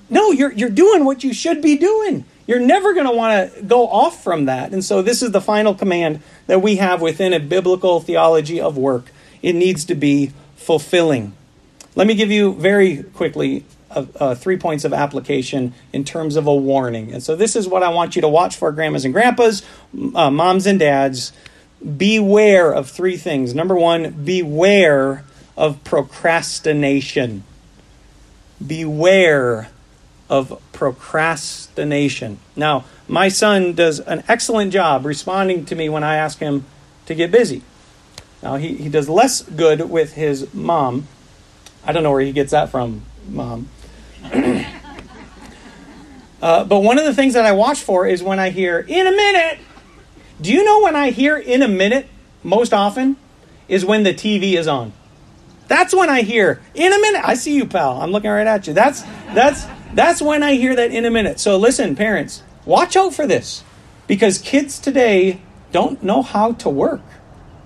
No, 0.09 0.31
you're, 0.31 0.51
you're 0.51 0.69
doing 0.69 1.05
what 1.05 1.23
you 1.23 1.33
should 1.33 1.61
be 1.61 1.77
doing. 1.77 2.25
You're 2.47 2.59
never 2.59 2.93
going 2.93 3.07
to 3.07 3.11
want 3.11 3.53
to 3.53 3.63
go 3.63 3.87
off 3.87 4.23
from 4.23 4.45
that. 4.45 4.71
And 4.71 4.83
so, 4.83 5.01
this 5.01 5.23
is 5.23 5.31
the 5.31 5.41
final 5.41 5.73
command 5.73 6.21
that 6.47 6.61
we 6.61 6.75
have 6.75 7.01
within 7.01 7.33
a 7.33 7.39
biblical 7.39 7.99
theology 7.99 8.61
of 8.61 8.77
work. 8.77 9.11
It 9.41 9.53
needs 9.53 9.85
to 9.85 9.95
be 9.95 10.31
fulfilling. 10.55 11.33
Let 11.95 12.07
me 12.07 12.13
give 12.13 12.29
you 12.29 12.53
very 12.53 13.03
quickly 13.03 13.65
uh, 13.89 14.05
uh, 14.19 14.35
three 14.35 14.57
points 14.57 14.83
of 14.83 14.93
application 14.93 15.73
in 15.91 16.03
terms 16.03 16.35
of 16.35 16.45
a 16.45 16.53
warning. 16.53 17.11
And 17.13 17.23
so, 17.23 17.35
this 17.35 17.55
is 17.55 17.67
what 17.67 17.81
I 17.81 17.89
want 17.89 18.15
you 18.15 18.21
to 18.21 18.29
watch 18.29 18.55
for, 18.55 18.71
grandmas 18.71 19.05
and 19.05 19.13
grandpas, 19.13 19.63
uh, 20.13 20.29
moms 20.29 20.67
and 20.67 20.79
dads. 20.79 21.33
Beware 21.97 22.71
of 22.71 22.89
three 22.89 23.17
things. 23.17 23.55
Number 23.55 23.75
one, 23.75 24.11
beware 24.23 25.23
of 25.57 25.83
procrastination. 25.83 27.43
Beware 28.65 29.69
of 30.29 30.61
procrastination. 30.71 32.39
Now, 32.55 32.85
my 33.07 33.27
son 33.27 33.73
does 33.73 33.99
an 33.99 34.23
excellent 34.27 34.73
job 34.73 35.05
responding 35.05 35.65
to 35.65 35.75
me 35.75 35.89
when 35.89 36.03
I 36.03 36.15
ask 36.15 36.39
him 36.39 36.65
to 37.05 37.13
get 37.15 37.31
busy. 37.31 37.61
Now, 38.41 38.55
he, 38.55 38.75
he 38.75 38.89
does 38.89 39.07
less 39.09 39.41
good 39.41 39.89
with 39.89 40.13
his 40.13 40.53
mom. 40.53 41.07
I 41.85 41.91
don't 41.91 42.03
know 42.03 42.11
where 42.11 42.21
he 42.21 42.31
gets 42.31 42.51
that 42.51 42.69
from, 42.69 43.03
mom. 43.29 43.69
uh, 46.41 46.63
but 46.63 46.79
one 46.79 46.97
of 46.97 47.05
the 47.05 47.13
things 47.13 47.35
that 47.35 47.45
I 47.45 47.51
watch 47.51 47.81
for 47.81 48.07
is 48.07 48.23
when 48.23 48.39
I 48.39 48.49
hear, 48.49 48.79
in 48.79 49.07
a 49.07 49.11
minute. 49.11 49.59
Do 50.41 50.51
you 50.51 50.63
know 50.65 50.81
when 50.81 50.95
I 50.95 51.11
hear 51.11 51.37
in 51.37 51.61
a 51.61 51.67
minute 51.67 52.07
most 52.43 52.73
often? 52.73 53.17
Is 53.67 53.83
when 53.83 54.03
the 54.03 54.13
TV 54.13 54.53
is 54.53 54.67
on. 54.67 54.93
That's 55.67 55.95
when 55.95 56.09
I 56.09 56.21
hear 56.21 56.61
in 56.73 56.93
a 56.93 56.99
minute. 56.99 57.21
I 57.23 57.35
see 57.35 57.55
you, 57.55 57.65
pal. 57.65 58.01
I'm 58.01 58.11
looking 58.11 58.29
right 58.29 58.47
at 58.47 58.67
you. 58.67 58.73
That's 58.73 59.03
that's 59.33 59.65
that's 59.93 60.21
when 60.21 60.43
I 60.43 60.55
hear 60.55 60.75
that 60.75 60.91
in 60.91 61.05
a 61.05 61.11
minute. 61.11 61.39
So 61.39 61.57
listen, 61.57 61.95
parents, 61.95 62.43
watch 62.65 62.95
out 62.95 63.13
for 63.13 63.25
this 63.25 63.63
because 64.07 64.37
kids 64.37 64.79
today 64.79 65.41
don't 65.71 66.03
know 66.03 66.21
how 66.21 66.53
to 66.53 66.69
work. 66.69 67.01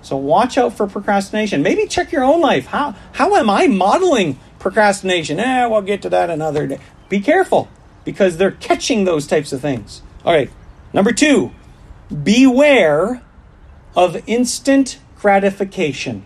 So 0.01 0.15
watch 0.15 0.57
out 0.57 0.73
for 0.73 0.87
procrastination. 0.87 1.61
Maybe 1.61 1.85
check 1.87 2.11
your 2.11 2.23
own 2.23 2.41
life. 2.41 2.67
How 2.67 2.95
how 3.13 3.35
am 3.35 3.49
I 3.49 3.67
modeling 3.67 4.39
procrastination? 4.59 5.39
Eh, 5.39 5.65
we'll 5.65 5.81
get 5.81 6.01
to 6.03 6.09
that 6.09 6.29
another 6.29 6.67
day. 6.67 6.79
Be 7.09 7.19
careful 7.19 7.69
because 8.05 8.37
they're 8.37 8.51
catching 8.51 9.03
those 9.03 9.27
types 9.27 9.51
of 9.51 9.61
things. 9.61 10.01
All 10.23 10.33
right. 10.33 10.49
Number 10.93 11.11
2, 11.11 11.51
beware 12.23 13.21
of 13.95 14.23
instant 14.27 14.99
gratification. 15.19 16.23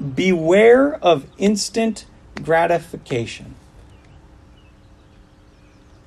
Beware 0.00 0.94
of 0.96 1.26
instant 1.36 2.06
gratification. 2.42 3.54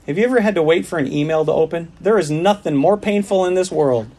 Have 0.08 0.18
you 0.18 0.26
ever 0.26 0.42
had 0.42 0.56
to 0.56 0.64
wait 0.64 0.86
for 0.86 1.00
an 1.00 1.12
email 1.12 1.46
to 1.46 1.52
open? 1.52 1.92
There 2.02 2.18
is 2.18 2.30
nothing 2.30 2.76
more 2.76 2.98
painful 2.98 3.46
in 3.46 3.54
this 3.54 3.72
world 3.72 4.10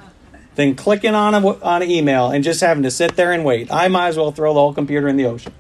than 0.54 0.74
clicking 0.74 1.14
on, 1.14 1.34
a, 1.34 1.46
on 1.62 1.82
an 1.82 1.90
email 1.90 2.30
and 2.30 2.44
just 2.44 2.60
having 2.60 2.84
to 2.84 2.90
sit 2.90 3.16
there 3.16 3.32
and 3.32 3.44
wait. 3.44 3.70
I 3.72 3.88
might 3.88 4.08
as 4.08 4.16
well 4.16 4.32
throw 4.32 4.54
the 4.54 4.60
whole 4.60 4.72
computer 4.72 5.08
in 5.08 5.16
the 5.16 5.26
ocean. 5.26 5.52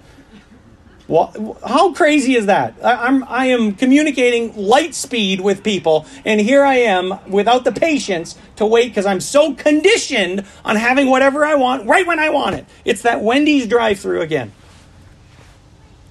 Well, 1.06 1.58
how 1.66 1.92
crazy 1.92 2.34
is 2.34 2.46
that? 2.46 2.74
I, 2.82 3.08
am 3.08 3.24
I 3.24 3.46
am 3.46 3.74
communicating 3.74 4.56
light 4.56 4.94
speed 4.94 5.40
with 5.40 5.62
people, 5.62 6.06
and 6.24 6.40
here 6.40 6.64
I 6.64 6.76
am 6.76 7.18
without 7.30 7.64
the 7.64 7.72
patience 7.72 8.38
to 8.56 8.64
wait 8.64 8.88
because 8.88 9.04
I'm 9.04 9.20
so 9.20 9.52
conditioned 9.52 10.46
on 10.64 10.76
having 10.76 11.10
whatever 11.10 11.44
I 11.44 11.56
want 11.56 11.86
right 11.86 12.06
when 12.06 12.18
I 12.18 12.30
want 12.30 12.56
it. 12.56 12.64
It's 12.86 13.02
that 13.02 13.20
Wendy's 13.20 13.66
drive-through 13.66 14.22
again. 14.22 14.52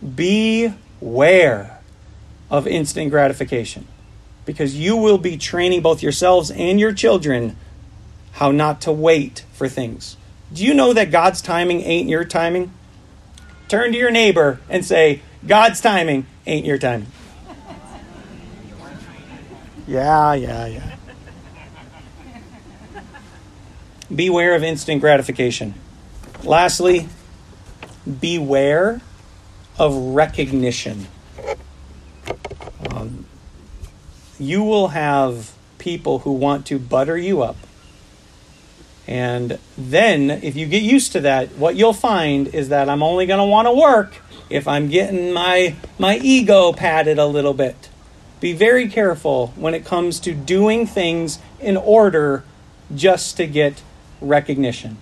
Beware 0.04 1.80
of 2.52 2.68
instant 2.68 3.10
gratification 3.10 3.88
because 4.46 4.76
you 4.76 4.96
will 4.96 5.18
be 5.18 5.38
training 5.38 5.82
both 5.82 6.04
yourselves 6.04 6.52
and 6.52 6.80
your 6.80 6.94
children 6.94 7.56
how 8.34 8.52
not 8.52 8.82
to 8.82 8.92
wait 8.92 9.44
for 9.54 9.68
things. 9.68 10.18
Do 10.52 10.64
you 10.64 10.74
know 10.74 10.94
that 10.94 11.10
God's 11.10 11.42
timing 11.42 11.82
ain't 11.82 12.10
your 12.10 12.26
timing? 12.26 12.72
Turn 13.74 13.92
to 13.92 13.98
your 13.98 14.12
neighbor 14.12 14.60
and 14.70 14.86
say, 14.86 15.24
God's 15.48 15.82
timing 15.82 16.28
ain't 16.46 16.64
your 16.64 16.78
timing. 16.78 17.08
Yeah, 19.88 20.36
yeah, 20.36 20.68
yeah. 20.68 20.96
Beware 24.14 24.54
of 24.54 24.64
instant 24.64 25.02
gratification. 25.02 25.74
Lastly, 26.44 27.10
beware 28.20 29.02
of 29.80 29.96
recognition. 29.96 31.08
Um, 32.92 33.26
you 34.38 34.62
will 34.62 34.90
have 34.90 35.52
people 35.80 36.20
who 36.20 36.34
want 36.34 36.68
to 36.68 36.78
butter 36.78 37.18
you 37.18 37.42
up. 37.42 37.58
And 39.08 39.60
then, 39.78 40.30
if 40.30 40.56
you 40.56 40.66
get 40.66 40.82
used 40.82 41.12
to 41.12 41.22
that, 41.22 41.50
what 41.54 41.76
you'll 41.76 41.94
find 41.94 42.48
is 42.48 42.70
that 42.70 42.89
I'm 42.89 43.04
only 43.04 43.26
going 43.26 43.39
to 43.39 43.46
want 43.46 43.68
to 43.68 43.74
work 43.74 44.16
if 44.50 44.68
I'm 44.68 44.88
getting 44.88 45.34
my, 45.34 45.76
my 46.00 46.18
ego 46.18 46.72
padded 46.72 47.20
a 47.20 47.26
little 47.26 47.54
bit. 47.54 47.89
Be 48.39 48.54
very 48.54 48.88
careful 48.88 49.48
when 49.56 49.74
it 49.74 49.86
comes 49.86 50.20
to 50.22 50.34
doing 50.34 50.86
things 50.88 51.39
in 51.60 51.76
order 51.76 52.44
just 52.96 53.38
to 53.38 53.48
get 53.48 53.82
recognition. 54.22 54.98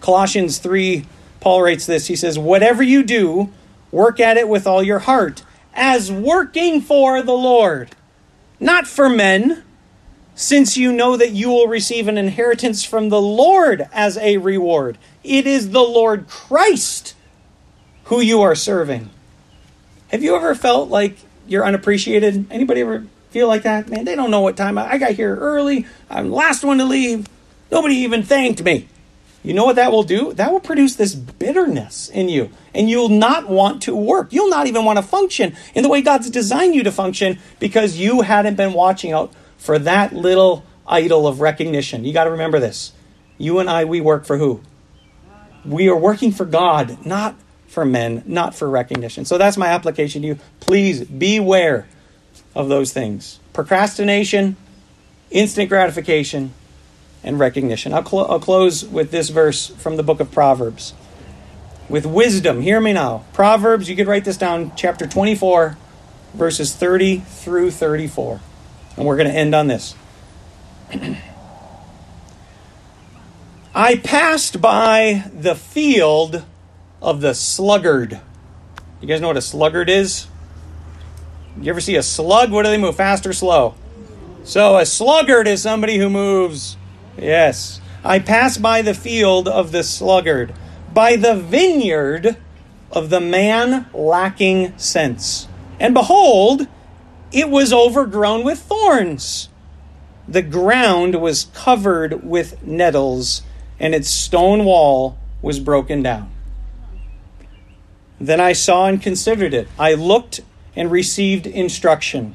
Colossians 0.00 0.58
3, 0.58 1.06
Paul 1.40 1.62
writes 1.62 1.86
this. 1.86 2.06
He 2.06 2.16
says, 2.16 2.38
Whatever 2.38 2.82
you 2.82 3.02
do, 3.02 3.50
work 3.90 4.18
at 4.20 4.36
it 4.36 4.48
with 4.48 4.66
all 4.66 4.82
your 4.82 5.00
heart 5.00 5.42
as 5.74 6.12
working 6.12 6.80
for 6.80 7.22
the 7.22 7.32
Lord, 7.32 7.90
not 8.60 8.86
for 8.86 9.08
men, 9.08 9.62
since 10.34 10.76
you 10.76 10.92
know 10.92 11.16
that 11.16 11.32
you 11.32 11.48
will 11.48 11.66
receive 11.66 12.08
an 12.08 12.18
inheritance 12.18 12.84
from 12.84 13.08
the 13.08 13.20
Lord 13.20 13.88
as 13.92 14.16
a 14.18 14.38
reward. 14.38 14.98
It 15.22 15.46
is 15.46 15.70
the 15.70 15.82
Lord 15.82 16.28
Christ 16.28 17.14
who 18.04 18.20
you 18.20 18.40
are 18.42 18.54
serving. 18.54 19.10
Have 20.08 20.22
you 20.22 20.36
ever 20.36 20.54
felt 20.54 20.88
like 20.88 21.16
you're 21.46 21.64
unappreciated? 21.64 22.46
Anybody 22.50 22.80
ever 22.80 23.06
feel 23.30 23.48
like 23.48 23.62
that? 23.62 23.88
Man, 23.88 24.04
they 24.04 24.14
don't 24.14 24.30
know 24.30 24.40
what 24.40 24.56
time 24.56 24.78
I, 24.78 24.92
I 24.92 24.98
got 24.98 25.12
here 25.12 25.34
early. 25.36 25.86
I'm 26.10 26.28
the 26.28 26.34
last 26.34 26.64
one 26.64 26.78
to 26.78 26.84
leave. 26.84 27.28
Nobody 27.70 27.96
even 27.96 28.22
thanked 28.22 28.62
me. 28.62 28.88
You 29.42 29.54
know 29.54 29.64
what 29.64 29.76
that 29.76 29.90
will 29.90 30.04
do? 30.04 30.32
That 30.34 30.52
will 30.52 30.60
produce 30.60 30.94
this 30.94 31.14
bitterness 31.14 32.08
in 32.08 32.28
you. 32.28 32.50
And 32.74 32.88
you'll 32.88 33.08
not 33.08 33.48
want 33.48 33.82
to 33.82 33.96
work. 33.96 34.32
You'll 34.32 34.50
not 34.50 34.66
even 34.66 34.84
want 34.84 34.98
to 34.98 35.02
function 35.02 35.56
in 35.74 35.82
the 35.82 35.88
way 35.88 36.00
God's 36.00 36.30
designed 36.30 36.74
you 36.74 36.84
to 36.84 36.92
function 36.92 37.38
because 37.58 37.96
you 37.96 38.20
hadn't 38.20 38.56
been 38.56 38.72
watching 38.72 39.12
out 39.12 39.32
for 39.62 39.78
that 39.78 40.12
little 40.12 40.64
idol 40.88 41.28
of 41.28 41.40
recognition. 41.40 42.04
You 42.04 42.12
got 42.12 42.24
to 42.24 42.32
remember 42.32 42.58
this. 42.58 42.92
You 43.38 43.60
and 43.60 43.70
I, 43.70 43.84
we 43.84 44.00
work 44.00 44.24
for 44.24 44.36
who? 44.36 44.60
We 45.64 45.88
are 45.88 45.96
working 45.96 46.32
for 46.32 46.44
God, 46.44 47.06
not 47.06 47.36
for 47.68 47.84
men, 47.84 48.24
not 48.26 48.56
for 48.56 48.68
recognition. 48.68 49.24
So 49.24 49.38
that's 49.38 49.56
my 49.56 49.68
application 49.68 50.22
to 50.22 50.28
you. 50.28 50.38
Please 50.58 51.04
beware 51.04 51.86
of 52.56 52.68
those 52.68 52.92
things 52.92 53.38
procrastination, 53.52 54.56
instant 55.30 55.68
gratification, 55.68 56.52
and 57.22 57.38
recognition. 57.38 57.94
I'll, 57.94 58.04
cl- 58.04 58.28
I'll 58.28 58.40
close 58.40 58.84
with 58.84 59.12
this 59.12 59.28
verse 59.28 59.68
from 59.68 59.96
the 59.96 60.02
book 60.02 60.18
of 60.18 60.32
Proverbs. 60.32 60.92
With 61.88 62.04
wisdom, 62.04 62.62
hear 62.62 62.80
me 62.80 62.94
now. 62.94 63.24
Proverbs, 63.32 63.88
you 63.88 63.94
could 63.94 64.08
write 64.08 64.24
this 64.24 64.36
down, 64.36 64.72
chapter 64.74 65.06
24, 65.06 65.76
verses 66.34 66.74
30 66.74 67.18
through 67.18 67.70
34. 67.70 68.40
And 68.96 69.06
we're 69.06 69.16
going 69.16 69.28
to 69.28 69.34
end 69.34 69.54
on 69.54 69.66
this. 69.66 69.94
I 73.74 73.96
passed 73.96 74.60
by 74.60 75.30
the 75.32 75.54
field 75.54 76.44
of 77.00 77.20
the 77.20 77.34
sluggard. 77.34 78.20
You 79.00 79.08
guys 79.08 79.20
know 79.20 79.28
what 79.28 79.36
a 79.36 79.42
sluggard 79.42 79.88
is? 79.88 80.26
You 81.60 81.70
ever 81.70 81.80
see 81.80 81.96
a 81.96 82.02
slug? 82.02 82.50
What 82.50 82.64
do 82.64 82.70
they 82.70 82.78
move, 82.78 82.96
fast 82.96 83.26
or 83.26 83.32
slow? 83.32 83.74
So 84.44 84.76
a 84.76 84.86
sluggard 84.86 85.46
is 85.46 85.62
somebody 85.62 85.98
who 85.98 86.10
moves. 86.10 86.76
Yes. 87.16 87.80
I 88.04 88.18
passed 88.18 88.60
by 88.60 88.82
the 88.82 88.94
field 88.94 89.48
of 89.48 89.72
the 89.72 89.82
sluggard, 89.82 90.54
by 90.92 91.16
the 91.16 91.34
vineyard 91.34 92.36
of 92.90 93.10
the 93.10 93.20
man 93.20 93.86
lacking 93.94 94.76
sense. 94.78 95.48
And 95.78 95.94
behold, 95.94 96.66
it 97.32 97.48
was 97.48 97.72
overgrown 97.72 98.44
with 98.44 98.58
thorns. 98.60 99.48
The 100.28 100.42
ground 100.42 101.20
was 101.20 101.46
covered 101.54 102.22
with 102.22 102.62
nettles, 102.62 103.42
and 103.80 103.94
its 103.94 104.08
stone 104.08 104.64
wall 104.64 105.18
was 105.40 105.58
broken 105.58 106.02
down. 106.02 106.30
Then 108.20 108.40
I 108.40 108.52
saw 108.52 108.86
and 108.86 109.02
considered 109.02 109.52
it. 109.52 109.66
I 109.78 109.94
looked 109.94 110.40
and 110.76 110.90
received 110.90 111.46
instruction. 111.46 112.34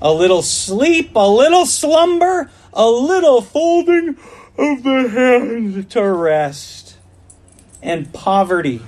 A 0.00 0.12
little 0.12 0.42
sleep, 0.42 1.14
a 1.14 1.28
little 1.28 1.66
slumber, 1.66 2.50
a 2.72 2.88
little 2.88 3.42
folding 3.42 4.16
of 4.56 4.82
the 4.82 5.08
hands 5.08 5.86
to 5.92 6.02
rest. 6.02 6.96
And 7.82 8.12
poverty 8.12 8.80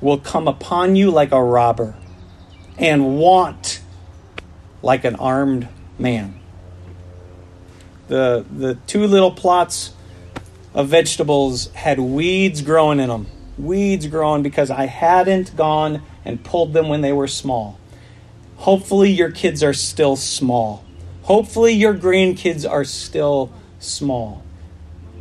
will 0.00 0.18
come 0.18 0.46
upon 0.46 0.96
you 0.96 1.10
like 1.10 1.32
a 1.32 1.42
robber, 1.42 1.96
and 2.78 3.18
want 3.18 3.73
like 4.84 5.04
an 5.04 5.16
armed 5.16 5.66
man. 5.98 6.38
The, 8.08 8.44
the 8.54 8.74
two 8.86 9.06
little 9.06 9.30
plots 9.30 9.94
of 10.74 10.88
vegetables 10.88 11.72
had 11.72 11.98
weeds 11.98 12.60
growing 12.60 13.00
in 13.00 13.08
them. 13.08 13.26
Weeds 13.56 14.06
growing 14.06 14.42
because 14.42 14.70
I 14.70 14.86
hadn't 14.86 15.56
gone 15.56 16.02
and 16.24 16.44
pulled 16.44 16.74
them 16.74 16.88
when 16.88 17.00
they 17.00 17.12
were 17.12 17.28
small. 17.28 17.78
Hopefully, 18.56 19.10
your 19.10 19.30
kids 19.30 19.62
are 19.62 19.72
still 19.72 20.16
small. 20.16 20.84
Hopefully, 21.22 21.72
your 21.72 21.94
grandkids 21.94 22.68
are 22.68 22.84
still 22.84 23.50
small. 23.78 24.42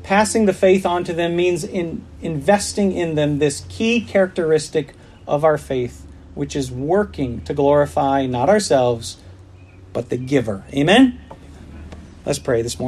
Passing 0.03 0.45
the 0.45 0.53
faith 0.53 0.85
on 0.85 1.05
to 1.05 1.13
them 1.13 1.37
means 1.37 1.63
in 1.63 2.05
investing 2.21 2.91
in 2.91 3.15
them 3.15 3.39
this 3.39 3.65
key 3.69 4.01
characteristic 4.01 4.93
of 5.25 5.45
our 5.45 5.57
faith, 5.57 6.05
which 6.35 6.55
is 6.55 6.69
working 6.69 7.39
to 7.41 7.53
glorify 7.53 8.25
not 8.25 8.49
ourselves, 8.49 9.17
but 9.93 10.09
the 10.09 10.17
giver. 10.17 10.65
Amen? 10.73 11.21
Let's 12.25 12.39
pray 12.39 12.61
this 12.61 12.77
morning. 12.77 12.81